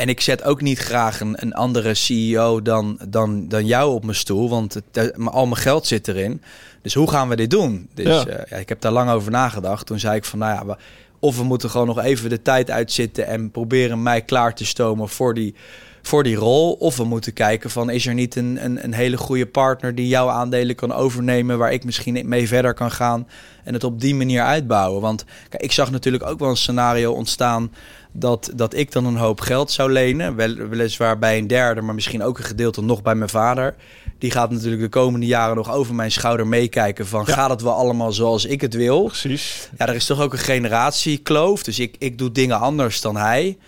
[0.00, 4.04] en ik zet ook niet graag een, een andere CEO dan, dan, dan jou op
[4.04, 4.48] mijn stoel.
[4.50, 6.42] Want het, eh, al mijn geld zit erin.
[6.82, 7.88] Dus hoe gaan we dit doen?
[7.94, 8.24] Dus Ja.
[8.32, 8.44] ja.
[8.50, 9.86] ja, ik heb daar lang over nagedacht.
[9.86, 10.76] Toen zei ik van, nou ja, we-
[11.18, 15.08] of we moeten gewoon nog even de tijd uitzitten en proberen mij klaar te stomen
[15.08, 15.54] voor die,
[16.02, 16.72] voor die rol.
[16.72, 20.08] Of we moeten kijken van, is er niet een, een, een hele goede partner die
[20.08, 23.28] jouw aandelen kan overnemen, waar ik misschien mee verder kan gaan
[23.64, 25.00] en het op die manier uitbouwen.
[25.00, 27.72] Want kijk, ik zag natuurlijk ook wel een scenario ontstaan
[28.12, 30.36] dat, dat ik dan een hoop geld zou lenen.
[30.36, 33.74] Wel, weliswaar bij een derde, maar misschien ook een gedeelte nog bij mijn vader.
[34.18, 37.32] Die gaat natuurlijk de komende jaren nog over mijn schouder meekijken van Ja.
[37.32, 39.04] gaat het wel allemaal zoals ik het wil?
[39.04, 39.68] precies.
[39.78, 41.62] Ja, er is toch ook een generatiekloof.
[41.62, 43.58] Dus ik, ik doe dingen anders dan hij.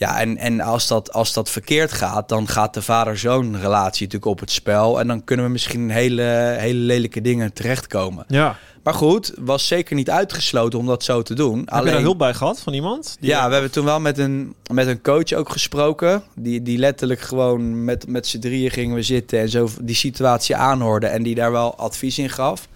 [0.00, 4.24] Ja, en, en als, dat, als dat verkeerd gaat, dan gaat de vader-zoon relatie natuurlijk
[4.32, 5.00] op het spel.
[5.00, 8.24] En dan kunnen we misschien hele, hele lelijke dingen terechtkomen.
[8.28, 8.56] Ja.
[8.82, 11.58] Maar goed, was zeker niet uitgesloten om dat zo te doen.
[11.64, 13.16] Heb je daar hulp bij gehad van iemand?
[13.20, 16.22] Die- Ja, we hebben toen wel met een, met een coach ook gesproken.
[16.34, 20.56] Die, die letterlijk gewoon met, met z'n drieën gingen we zitten en zo die situatie
[20.56, 21.06] aanhoorde.
[21.06, 22.68] En die daar wel advies in gaf.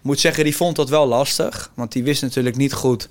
[0.00, 1.70] moet zeggen, die vond dat wel lastig.
[1.74, 3.08] Want die wist natuurlijk niet goed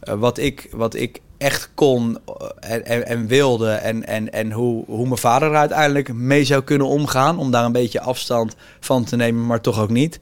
[0.00, 3.70] eh, wat, ik, wat ik echt kon eh, en, en, en wilde.
[3.70, 7.38] En, en, en hoe, hoe mijn vader er uiteindelijk mee zou kunnen omgaan.
[7.38, 10.20] Om daar een beetje afstand van te nemen, maar toch ook niet.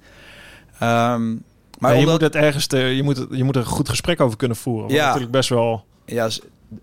[0.79, 1.37] Ehm,
[1.79, 4.21] maar je omdat- moet het ergens te, je moet, je moet er een goed gesprek
[4.21, 4.91] over kunnen voeren.
[4.91, 5.05] Ja.
[5.05, 5.85] natuurlijk best wel.
[6.05, 6.29] Ja,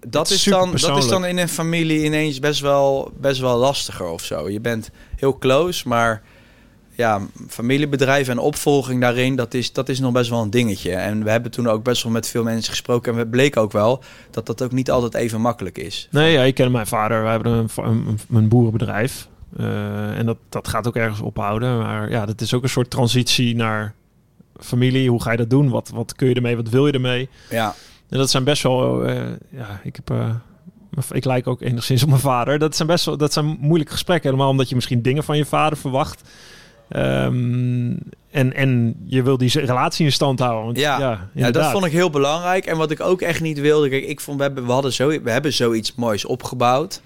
[0.07, 4.07] dat is dan, dat is dan in een familie ineens best wel, best wel lastiger
[4.07, 4.49] of zo.
[4.49, 6.21] Je bent heel close, maar
[6.95, 10.91] ja, familiebedrijf en opvolging daarin, dat is, dat is nog best wel een dingetje.
[10.95, 13.11] En we hebben toen ook best wel met veel mensen gesproken.
[13.11, 16.07] En we bleken ook wel dat dat ook niet altijd even makkelijk is.
[16.11, 17.23] Nee, ja, ik ken mijn vader.
[17.23, 19.27] We hebben een, een, een boerenbedrijf.
[19.57, 21.77] Eh, en dat, dat gaat ook ergens ophouden.
[21.77, 23.93] Maar ja, dat is ook een soort transitie naar
[24.59, 25.09] familie.
[25.09, 25.69] Hoe ga je dat doen?
[25.69, 26.55] Wat, wat kun je ermee?
[26.55, 27.29] Wat wil je ermee?
[27.49, 27.75] Ja,
[28.09, 29.03] En dat zijn best wel.
[29.05, 29.15] eh,
[29.49, 30.09] ja, ik heb.
[30.09, 30.29] eh,
[31.11, 32.59] ik lijk ook enigszins op mijn vader.
[32.59, 33.17] Dat zijn best wel.
[33.17, 34.29] Dat zijn moeilijke gesprekken.
[34.29, 36.21] Helemaal omdat je misschien dingen van je vader verwacht.
[36.89, 37.93] Ehm,
[38.31, 40.65] en, en je wil die relatie in stand houden.
[40.65, 40.99] Want, Ja.
[40.99, 42.65] ja, ja, dat vond ik heel belangrijk.
[42.65, 45.07] En wat ik ook echt niet wilde, kijk, ik vond, we hebben, we hadden zo,
[45.07, 47.01] we hebben zoiets moois opgebouwd.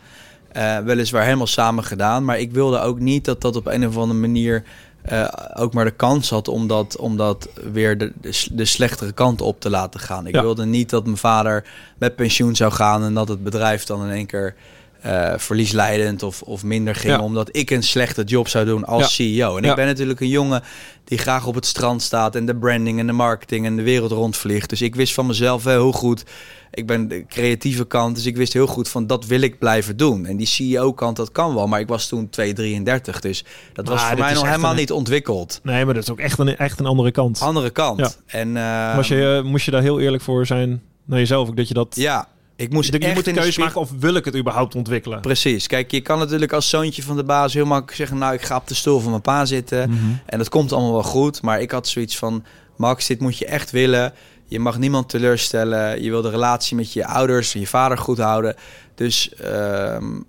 [0.51, 2.25] Eh, weliswaar helemaal samen gedaan.
[2.25, 4.63] Maar ik wilde ook niet dat dat op een of andere manier
[5.01, 8.13] eh, ook maar de kans had om dat, om dat weer de,
[8.51, 10.27] de, slechtere kant op te laten gaan.
[10.27, 10.41] Ik Ja.
[10.41, 11.65] wilde niet dat mijn vader
[11.97, 14.55] met pensioen zou gaan en dat het bedrijf dan in één keer
[15.01, 17.13] eh, verliesleidend of, of minder ging.
[17.15, 17.21] Ja.
[17.21, 19.07] Omdat ik een slechte job zou doen als Ja.
[19.07, 19.57] CEO.
[19.57, 19.69] En Ja.
[19.69, 20.63] ik ben natuurlijk een jongen
[21.03, 24.11] die graag op het strand staat en de branding en de marketing en de wereld
[24.11, 24.69] rondvliegt.
[24.69, 26.23] Dus ik wist van mezelf wel heel goed.
[26.71, 29.97] Ik ben de creatieve kant, dus ik wist heel goed van dat wil ik blijven
[29.97, 30.25] doen.
[30.25, 31.67] En die CEO-kant, dat kan wel.
[31.67, 35.59] Maar ik was toen 233, dus dat was voor mij nog helemaal een- niet ontwikkeld.
[35.63, 37.39] Nee, maar dat is ook echt een, echt een andere kant.
[37.41, 38.19] Andere kant.
[38.25, 41.47] En uh, Was je, eh, moest je daar heel eerlijk voor zijn naar jezelf?
[41.49, 41.95] Ook dat je dat.
[41.95, 42.27] ja,
[42.59, 45.21] ik moest je, je moet de keuze maken of wil ik het überhaupt ontwikkelen?
[45.21, 45.67] Precies.
[45.67, 48.17] Kijk, je kan natuurlijk als zoontje van de baas heel makkelijk zeggen...
[48.17, 49.89] nou, ik ga op de stoel van mijn pa zitten.
[49.89, 49.99] Mhm.
[50.25, 51.41] En dat komt allemaal wel goed.
[51.41, 52.43] Maar ik had zoiets van...
[52.75, 54.13] Max, dit moet je echt willen.
[54.45, 56.03] Je mag niemand teleurstellen.
[56.03, 58.55] Je wil de relatie met je ouders en je vader goed houden.
[58.95, 60.19] Dus ehm,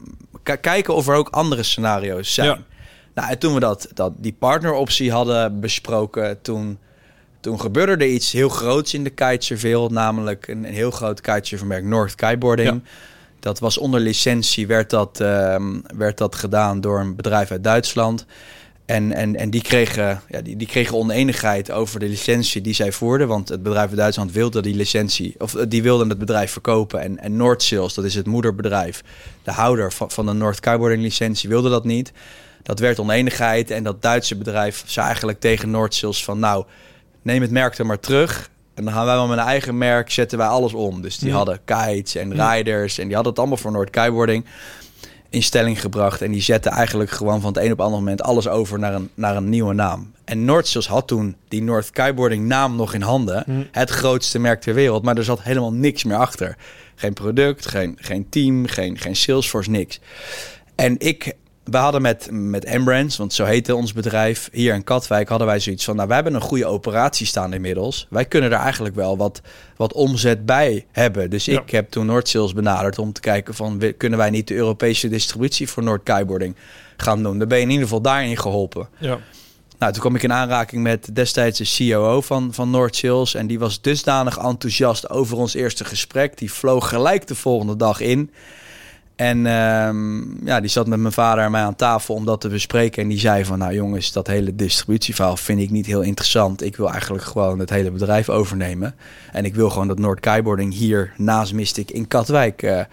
[0.61, 2.49] kijken of er ook andere scenario's zijn.
[2.49, 2.59] Ja.
[3.15, 6.43] Nou, en toen we dat, dat, die partneroptie hadden besproken...
[6.43, 6.79] toen,
[7.41, 9.91] toen gebeurde er iets heel groots in de kitesurfwereld.
[9.91, 12.83] Namelijk een, een heel groot kitesurfmerk, North Kiteboarding.
[13.41, 18.27] Dat was onder licentie, werd dat, ehm, werd dat gedaan door een bedrijf uit Duitsland.
[18.91, 22.93] En, en, en die, kregen, ja, die, die kregen oneenigheid over de licentie die zij
[22.93, 23.29] voerden.
[23.29, 27.01] Want het bedrijf uit Duitsland wilde die licentie, of eh, die wilde het bedrijf verkopen.
[27.01, 29.03] En, en Noordsales, dat is het moederbedrijf,
[29.43, 32.13] de houder van, van de North Kiteboarding licentie, wilde dat niet.
[32.63, 36.39] Dat werd oneenigheid en dat Duitse bedrijf zei eigenlijk tegen Noordsales van...
[36.39, 36.65] nou,
[37.23, 38.51] neem het merk er maar terug.
[38.75, 41.03] En dan gaan wij wel met een eigen merk, zetten wij alles om.
[41.03, 41.35] Dus die Ja.
[41.37, 44.45] hadden kites en riders en die hadden het allemaal voor Noord Kiteboarding
[45.31, 46.23] in stelling gebracht.
[46.23, 48.95] En die zetten eigenlijk gewoon van het een op het andere moment alles over naar
[48.95, 50.13] een, naar een nieuwe naam.
[50.25, 53.69] En Noordsales had toen die North Kiteboarding naam nog in handen.
[53.73, 56.57] Het grootste merk ter wereld, maar er zat helemaal niks meer achter.
[56.95, 60.01] Geen product, geen, geen team, geen, geen Salesforce, niks.
[60.75, 61.33] En ik,
[61.71, 65.61] we hadden met, met Embrands, want zo heette ons bedrijf, hier in Katwijk hadden wij
[65.61, 68.07] zoiets van, nou, wij hebben een goede operatie staan inmiddels.
[68.11, 69.41] Wij kunnen er eigenlijk wel wat,
[69.77, 71.31] wat omzet bij hebben.
[71.31, 71.61] Dus Ja.
[71.61, 75.69] ik heb toen Noordsales benaderd om te kijken van, kunnen wij niet de Europese distributie
[75.69, 76.57] voor Noord Kiteboarding
[76.97, 77.39] gaan doen?
[77.39, 78.89] Dan ben je in ieder geval daarin geholpen.
[78.99, 79.19] Ja.
[79.79, 83.35] Nou, toen kwam ik in aanraking met destijds de COO van, van Noord Sales.
[83.35, 86.39] En die was dusdanig enthousiast over ons eerste gesprek.
[86.39, 88.31] Die vloog gelijk de volgende dag in.
[89.21, 92.49] En ehm, ja, die zat met mijn vader en mij aan tafel om dat te
[92.49, 93.03] bespreken.
[93.03, 96.63] En die zei van, nou jongens, dat hele distributieverhaal vind ik niet heel interessant.
[96.63, 98.95] Ik wil eigenlijk gewoon het hele bedrijf overnemen.
[99.33, 102.87] En ik wil gewoon dat Noord Kiteboarding hier naast Mystic in Katwijk eh, eh,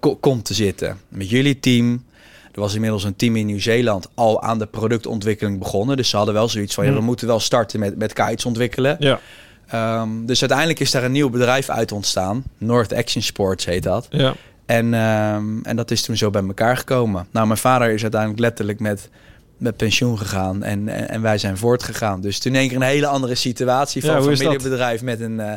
[0.00, 0.98] ko- komt te zitten.
[1.08, 2.04] Met jullie team.
[2.52, 5.96] Er was inmiddels een team in Nieuw-Zeeland al aan de productontwikkeling begonnen.
[5.96, 7.06] Dus ze hadden wel zoiets van, ja, we Hmm.
[7.06, 8.96] moeten wel starten met, met kites ontwikkelen.
[8.98, 9.20] Ja.
[9.68, 12.42] Ehm, dus uiteindelijk is daar een nieuw bedrijf uit ontstaan.
[12.58, 14.06] North Action Sports heet dat.
[14.10, 14.34] Ja.
[14.66, 17.26] En, ehm, en dat is toen zo bij elkaar gekomen.
[17.30, 19.08] Nou, mijn vader is uiteindelijk letterlijk met,
[19.56, 20.62] met pensioen gegaan.
[20.62, 22.20] En, en, en wij zijn voortgegaan.
[22.20, 24.38] Dus toen in één keer een hele andere situatie van Ja, dat?
[24.38, 25.40] familiebedrijf met een...
[25.40, 25.52] eh,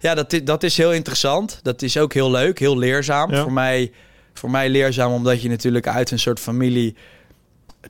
[0.00, 1.60] ja, dat, is- dat is heel interessant.
[1.62, 3.30] Dat is ook heel leuk, heel leerzaam.
[3.32, 3.42] Ja.
[3.42, 3.92] Voor, mij,
[4.34, 6.94] voor mij leerzaam omdat je natuurlijk uit een soort familie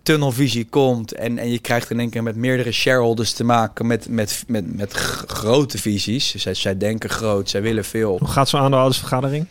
[0.02, 4.08] tunnelvisie komt en, en je krijgt in één keer met meerdere shareholders te maken met,
[4.08, 4.92] met, met, met
[5.26, 6.34] grote visies.
[6.34, 8.16] Zij, zij denken groot, zij willen veel.
[8.18, 9.46] Hoe gaat zo'n aandeelhoudersvergadering?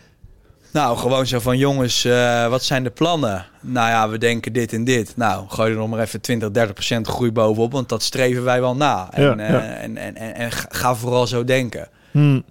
[0.73, 3.45] Nou, gewoon zo van jongens, eh, wat zijn de plannen?
[3.61, 5.13] Nou ja, we denken dit en dit.
[5.17, 8.61] Nou, gooi er nog maar even 20, 30 procent groei bovenop, want dat streven wij
[8.61, 9.07] wel na.
[9.13, 11.87] En, Ja, eh, en, en, en, en ga- vooral zo denken.
[12.11, 12.41] Hm.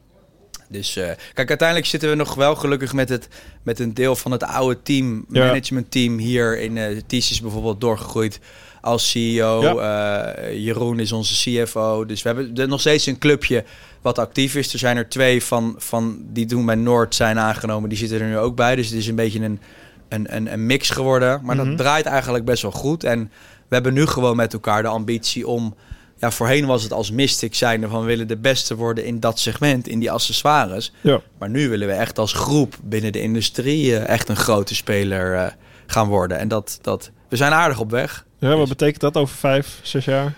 [0.68, 3.28] Dus eh, kijk, uiteindelijk zitten we nog wel gelukkig met, het,
[3.62, 5.46] met een deel van het oude team, Ja.
[5.46, 8.40] managementteam hier in eh Ties is bijvoorbeeld doorgegroeid
[8.80, 9.78] als CEO.
[9.78, 12.06] Eh, Jeroen is onze CFO.
[12.06, 13.64] Dus we hebben nog steeds een clubje
[14.02, 14.72] wat actief is.
[14.72, 17.88] Er zijn er twee van, van die toen bij Noord zijn aangenomen.
[17.88, 18.76] Die zitten er nu ook bij.
[18.76, 19.60] Dus het is een beetje een,
[20.08, 21.40] een, een, een mix geworden.
[21.42, 21.68] Maar Mhm.
[21.68, 23.04] dat draait eigenlijk best wel goed.
[23.04, 23.30] En
[23.68, 25.74] we hebben nu gewoon met elkaar de ambitie om...
[26.16, 29.38] Ja, voorheen was het als Mystic zijnde van we willen de beste worden in dat
[29.38, 30.92] segment, in die accessoires.
[31.00, 31.20] Ja.
[31.38, 35.34] Maar nu willen we echt als groep binnen de industrie eh, echt een grote speler
[35.34, 35.46] eh,
[35.86, 36.38] gaan worden.
[36.38, 38.24] En dat, dat, we zijn aardig op weg.
[38.40, 40.34] Ja, wat betekent dat over vijf, zes jaar?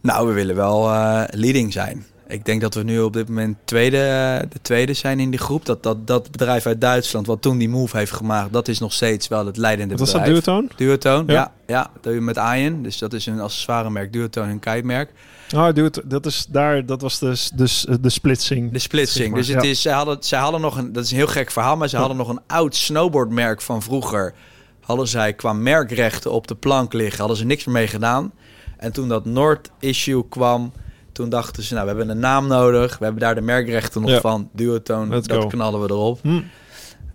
[0.00, 2.06] Nou, we willen wel eh, leading zijn.
[2.28, 5.40] Ik denk dat we nu op dit moment tweede, eh, de tweede zijn in die
[5.40, 5.66] groep.
[5.66, 8.92] Dat, dat, dat bedrijf uit Duitsland, wat toen die move heeft gemaakt, dat is nog
[8.92, 10.66] steeds wel het leidende Wat was dat, bedrijf.
[10.76, 11.24] Duotoon?
[11.26, 11.34] Ja.
[11.34, 11.52] ja.
[11.66, 12.82] ja, dat met Ayen.
[12.82, 15.10] Dus dat is een accessoiremerk, Duotone, een kitemerk.
[15.54, 18.72] Oh, Duotoon, dat is daar, dat was de, de, de splitsing.
[18.72, 19.18] De splitsing.
[19.18, 19.70] Zeg maar, dus het ja.
[19.70, 21.96] is, zij, hadden, zij hadden nog een, dat is een heel gek verhaal, maar ze
[21.96, 24.34] hadden nog een oud snowboardmerk van vroeger.
[24.90, 28.32] Hadden zij qua merkrechten op de plank liggen, hadden ze niks meer mee gedaan.
[28.76, 30.72] En toen dat Noord-issue kwam,
[31.12, 32.98] toen dachten ze, nou, we hebben een naam nodig.
[32.98, 34.20] We hebben daar de merkrechten nog Ja.
[34.20, 34.48] van.
[34.52, 35.46] Duotone, Let's dat go.
[35.48, 36.18] knallen we erop.
[36.22, 36.40] Hm.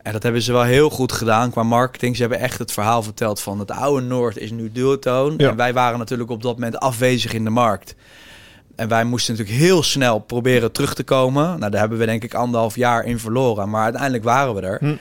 [0.01, 2.15] En dat hebben ze wel heel goed gedaan qua marketing.
[2.15, 5.33] Ze hebben echt het verhaal verteld van het oude Noord is nu Duotone.
[5.37, 5.49] Ja.
[5.49, 7.95] En wij waren natuurlijk op dat moment afwezig in de markt.
[8.75, 11.59] En wij moesten natuurlijk heel snel proberen terug te komen.
[11.59, 13.69] Nou, daar hebben we denk ik anderhalf jaar in verloren.
[13.69, 14.77] Maar uiteindelijk waren we er.
[14.79, 14.95] Hm.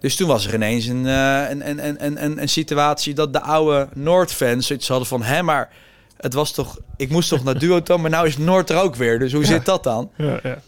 [0.00, 3.32] Dus toen was er ineens een, eh, een, een, een, een, een, een situatie dat
[3.32, 5.22] de oude Noord-fans zoiets hadden van...
[5.22, 5.68] Hé, maar
[6.16, 6.78] het was toch...
[6.96, 9.18] Ik moest toch naar Duotone, maar nou is Noord er ook weer.
[9.18, 9.46] Dus hoe Ja.
[9.46, 10.10] zit dat dan?
[10.16, 10.58] Ja, ja.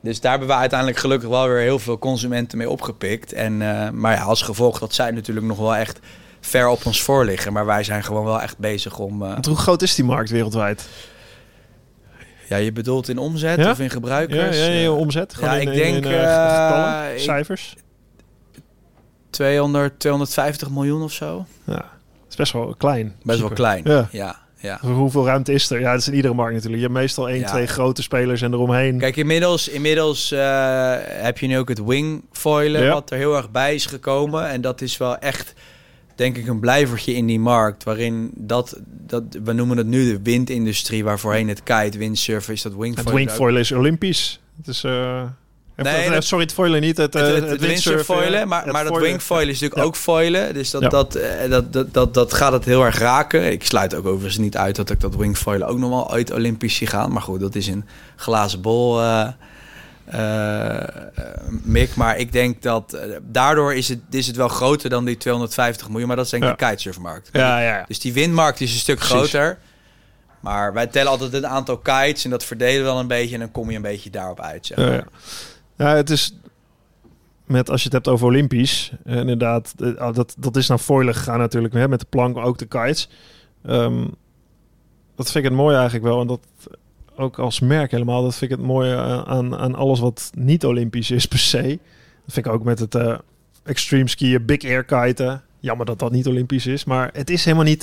[0.00, 3.32] Dus daar hebben we uiteindelijk gelukkig wel weer heel veel consumenten mee opgepikt.
[3.32, 5.98] En, eh, maar ja, als gevolg dat zij natuurlijk nog wel echt
[6.40, 7.52] ver op ons voor liggen.
[7.52, 9.22] Maar wij zijn gewoon wel echt bezig om...
[9.22, 10.88] eh, Want hoe groot is die markt wereldwijd?
[12.48, 13.70] ja, je bedoelt in omzet Ja?
[13.70, 14.58] of in gebruikers?
[14.58, 15.34] ja, ja, omzet.
[15.34, 17.74] Gewoon ja, in, ik in- denk, in, ik- cijfers.
[19.30, 21.46] 200, 250 miljoen of zo.
[21.64, 21.84] Ja, dat
[22.28, 23.14] is best wel klein.
[23.22, 23.82] Best wel klein.
[23.84, 24.08] Ja.
[24.12, 24.78] ja, ja.
[24.82, 25.80] Hoeveel ruimte is er?
[25.80, 26.82] Ja, dat is in iedere markt natuurlijk.
[26.82, 27.46] Je hebt meestal één, Ja.
[27.46, 28.98] twee grote spelers en eromheen.
[28.98, 32.92] Kijk, inmiddels, inmiddels eh, heb je nu ook het wingfoilen, Ja.
[32.92, 34.48] wat er heel erg bij is gekomen.
[34.48, 35.54] En dat is wel echt,
[36.14, 37.84] denk ik, een blijvertje in die markt.
[37.84, 42.62] Waarin dat, dat we noemen het nu de windindustrie, waar voorheen het kite, windsurfen is
[42.62, 43.14] dat het wingfoilen.
[43.14, 44.40] wingfoilen is olympisch.
[44.56, 44.84] Het is...
[44.84, 45.22] eh,
[45.84, 46.96] Nee, eh, dat- sorry, het foilen niet.
[46.96, 49.10] Het, eh, Het, het, het, windsurfen, windsurfoilen, maar, maar dat foilen.
[49.10, 50.54] wingfoilen is natuurlijk ook foilen.
[50.54, 50.82] Dus dat,
[51.16, 53.52] eh, dat, dat, dat, dat gaat het heel erg raken.
[53.52, 56.74] Ik sluit ook overigens niet uit dat ik dat wingfoilen ook nog wel uit Olympisch
[56.76, 57.12] zie gaan.
[57.12, 57.84] Maar goed, dat is een
[58.16, 59.28] glazen bol, eh
[60.04, 60.86] eh, eh,
[61.62, 61.94] Mick.
[61.94, 65.88] Maar ik denk dat eh, daardoor is het, is het wel groter dan die 250
[65.88, 66.06] miljoen.
[66.06, 66.56] Maar dat is denk ik Ja.
[66.56, 67.28] de kitesurfmarkt.
[67.32, 67.84] Ja, ja, ja.
[67.88, 69.14] Dus die windmarkt is een stuk Precies.
[69.16, 69.58] groter.
[70.40, 73.34] Maar wij tellen altijd het aantal kites en dat verdelen we wel een beetje.
[73.34, 74.66] En dan kom je een beetje daarop uit.
[74.66, 75.04] Zeg maar.
[75.78, 75.94] Ja.
[75.94, 76.38] het is
[77.44, 80.78] met als je het hebt over Olympisch, eh, inderdaad, eh, ah, dat, dat is naar
[80.78, 83.08] foilen gegaan natuurlijk, hè, met de plank, maar ook de kites.
[83.62, 84.06] Ehm,
[85.14, 86.20] dat vind ik het mooi eigenlijk wel.
[86.20, 86.40] En dat
[87.18, 90.64] ook als merk helemaal, dat vind ik het mooie eh, aan, aan alles wat niet
[90.64, 91.78] Olympisch is per se.
[92.24, 93.18] Dat vind ik ook met het eh,
[93.62, 95.42] extreme skiën, big air kiten.
[95.60, 97.82] Jammer dat dat niet Olympisch is, maar het is helemaal niet.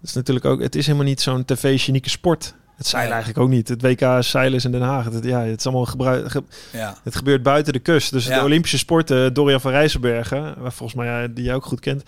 [0.00, 2.54] Het is natuurlijk ook, het is helemaal niet zo'n tv-genieke sport.
[2.80, 3.68] Het zeilen eigenlijk ook niet.
[3.68, 5.04] Het WK zeilen is in Den Haag.
[5.04, 6.96] Het, ja, het is allemaal gebruik, ge- Ja.
[7.04, 8.10] het gebeurt buiten de kust.
[8.12, 12.02] Dus de Olympische sporten, Dorian van Rijsselbergen, volgens mij ja, die jij ook goed kent,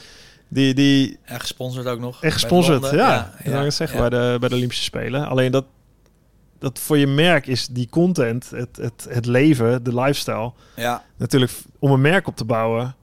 [0.48, 2.12] die, die En gesponsord ook nog.
[2.12, 2.90] echt bij gesponsord.
[2.90, 4.08] Ja, ja, ja, zeggen ja.
[4.08, 5.28] bij, de, bij de Olympische Spelen.
[5.28, 5.64] Alleen dat,
[6.58, 11.52] dat voor je merk is die content, het, het, het leven, de lifestyle, Ja, natuurlijk
[11.78, 12.94] om een merk op te bouwen,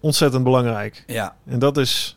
[0.00, 1.04] ontzettend belangrijk.
[1.06, 1.36] ja.
[1.46, 2.16] En dat is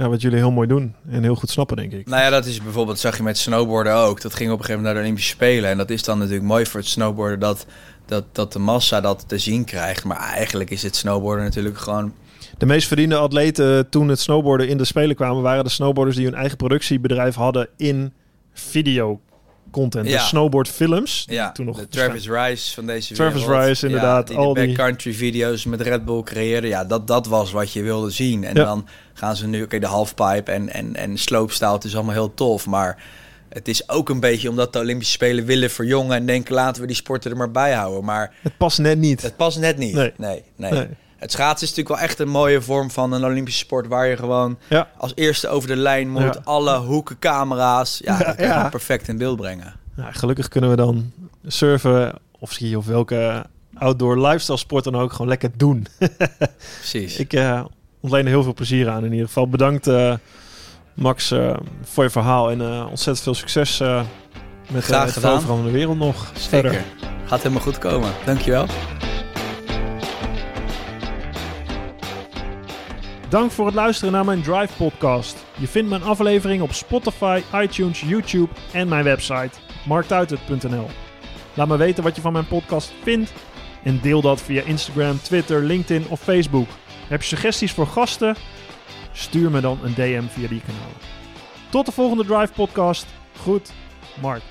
[0.00, 2.06] ja, wat jullie heel mooi doen en heel goed snappen, denk ik.
[2.06, 4.20] Nou ja, dat is bijvoorbeeld, zag je met snowboarden ook.
[4.20, 5.70] Dat ging op een gegeven moment naar de Olympische Spelen.
[5.70, 7.66] En dat is dan natuurlijk mooi voor het snowboarden dat,
[8.06, 10.04] dat, dat de massa dat te zien krijgt.
[10.04, 12.14] Maar eigenlijk is het snowboarden natuurlijk gewoon...
[12.58, 15.42] De meest verdiende atleten toen het snowboarden in de Spelen kwamen...
[15.42, 18.12] waren de snowboarders die hun eigen productiebedrijf hadden in
[18.52, 19.20] video
[19.70, 20.08] content.
[20.08, 20.16] Ja.
[20.18, 21.24] De snowboardfilms.
[21.28, 23.64] Ja, toen nog de Travis Rice van deze Travis wereld.
[23.66, 26.70] Rice, inderdaad, Ja, die al de die- backcountry video's met Red Bull creëerden.
[26.70, 28.44] Ja, dat, dat was wat je wilde zien.
[28.44, 28.64] En Ja.
[28.64, 29.62] dan gaan ze nu...
[29.62, 32.66] Oké, de halfpipe en, en, en slopestyle, het is allemaal heel tof.
[32.66, 33.02] Maar
[33.48, 36.16] het is ook een beetje omdat de Olympische Spelen willen verjongen...
[36.16, 38.04] en denken, laten we die sporten er maar bij houden.
[38.04, 39.22] Maar Het past net niet.
[39.22, 39.94] Het past net niet.
[39.94, 40.12] Nee.
[40.16, 40.42] Nee.
[40.56, 40.86] Nee, Nee.
[41.20, 43.86] Het schaatsen is natuurlijk wel echt een mooie vorm van een Olympische sport...
[43.86, 44.88] waar je gewoon Ja.
[44.96, 46.22] als eerste over de lijn moet.
[46.22, 46.40] Ja.
[46.44, 48.00] Alle hoeken, camera's.
[48.04, 49.74] Ja, perfect in beeld brengen.
[49.96, 51.12] Gelukkig kunnen we dan
[51.46, 53.44] surfen of skiën of welke
[53.74, 55.86] outdoor lifestyle sport dan ook gewoon lekker doen.
[56.78, 57.16] Precies.
[57.16, 57.64] Ik eh
[58.00, 59.48] ontleen er heel veel plezier aan in ieder geval.
[59.48, 60.14] Bedankt eh,
[60.94, 63.78] Max eh, voor je verhaal en ontzettend veel succes
[64.70, 66.32] met Graag het veroveren van de wereld nog.
[66.34, 66.48] Zeker.
[66.70, 66.84] Verder.
[67.24, 68.10] Gaat helemaal goed komen.
[68.24, 68.66] Dankjewel.
[73.30, 75.44] Dank voor het luisteren naar mijn Drive podcast.
[75.58, 79.50] Je vindt mijn aflevering op Spotify, iTunes, YouTube en mijn website
[79.86, 80.86] marktuitert.nl.
[81.54, 83.32] Laat me weten wat je van mijn podcast vindt
[83.84, 86.68] en deel dat via Instagram, Twitter, LinkedIn of Facebook.
[87.08, 88.36] Heb je suggesties voor gasten?
[89.12, 90.96] Stuur me dan een DM via die kanalen.
[91.68, 93.06] Tot de volgende Drive podcast.
[93.36, 93.72] Goed,
[94.20, 94.42] Mark.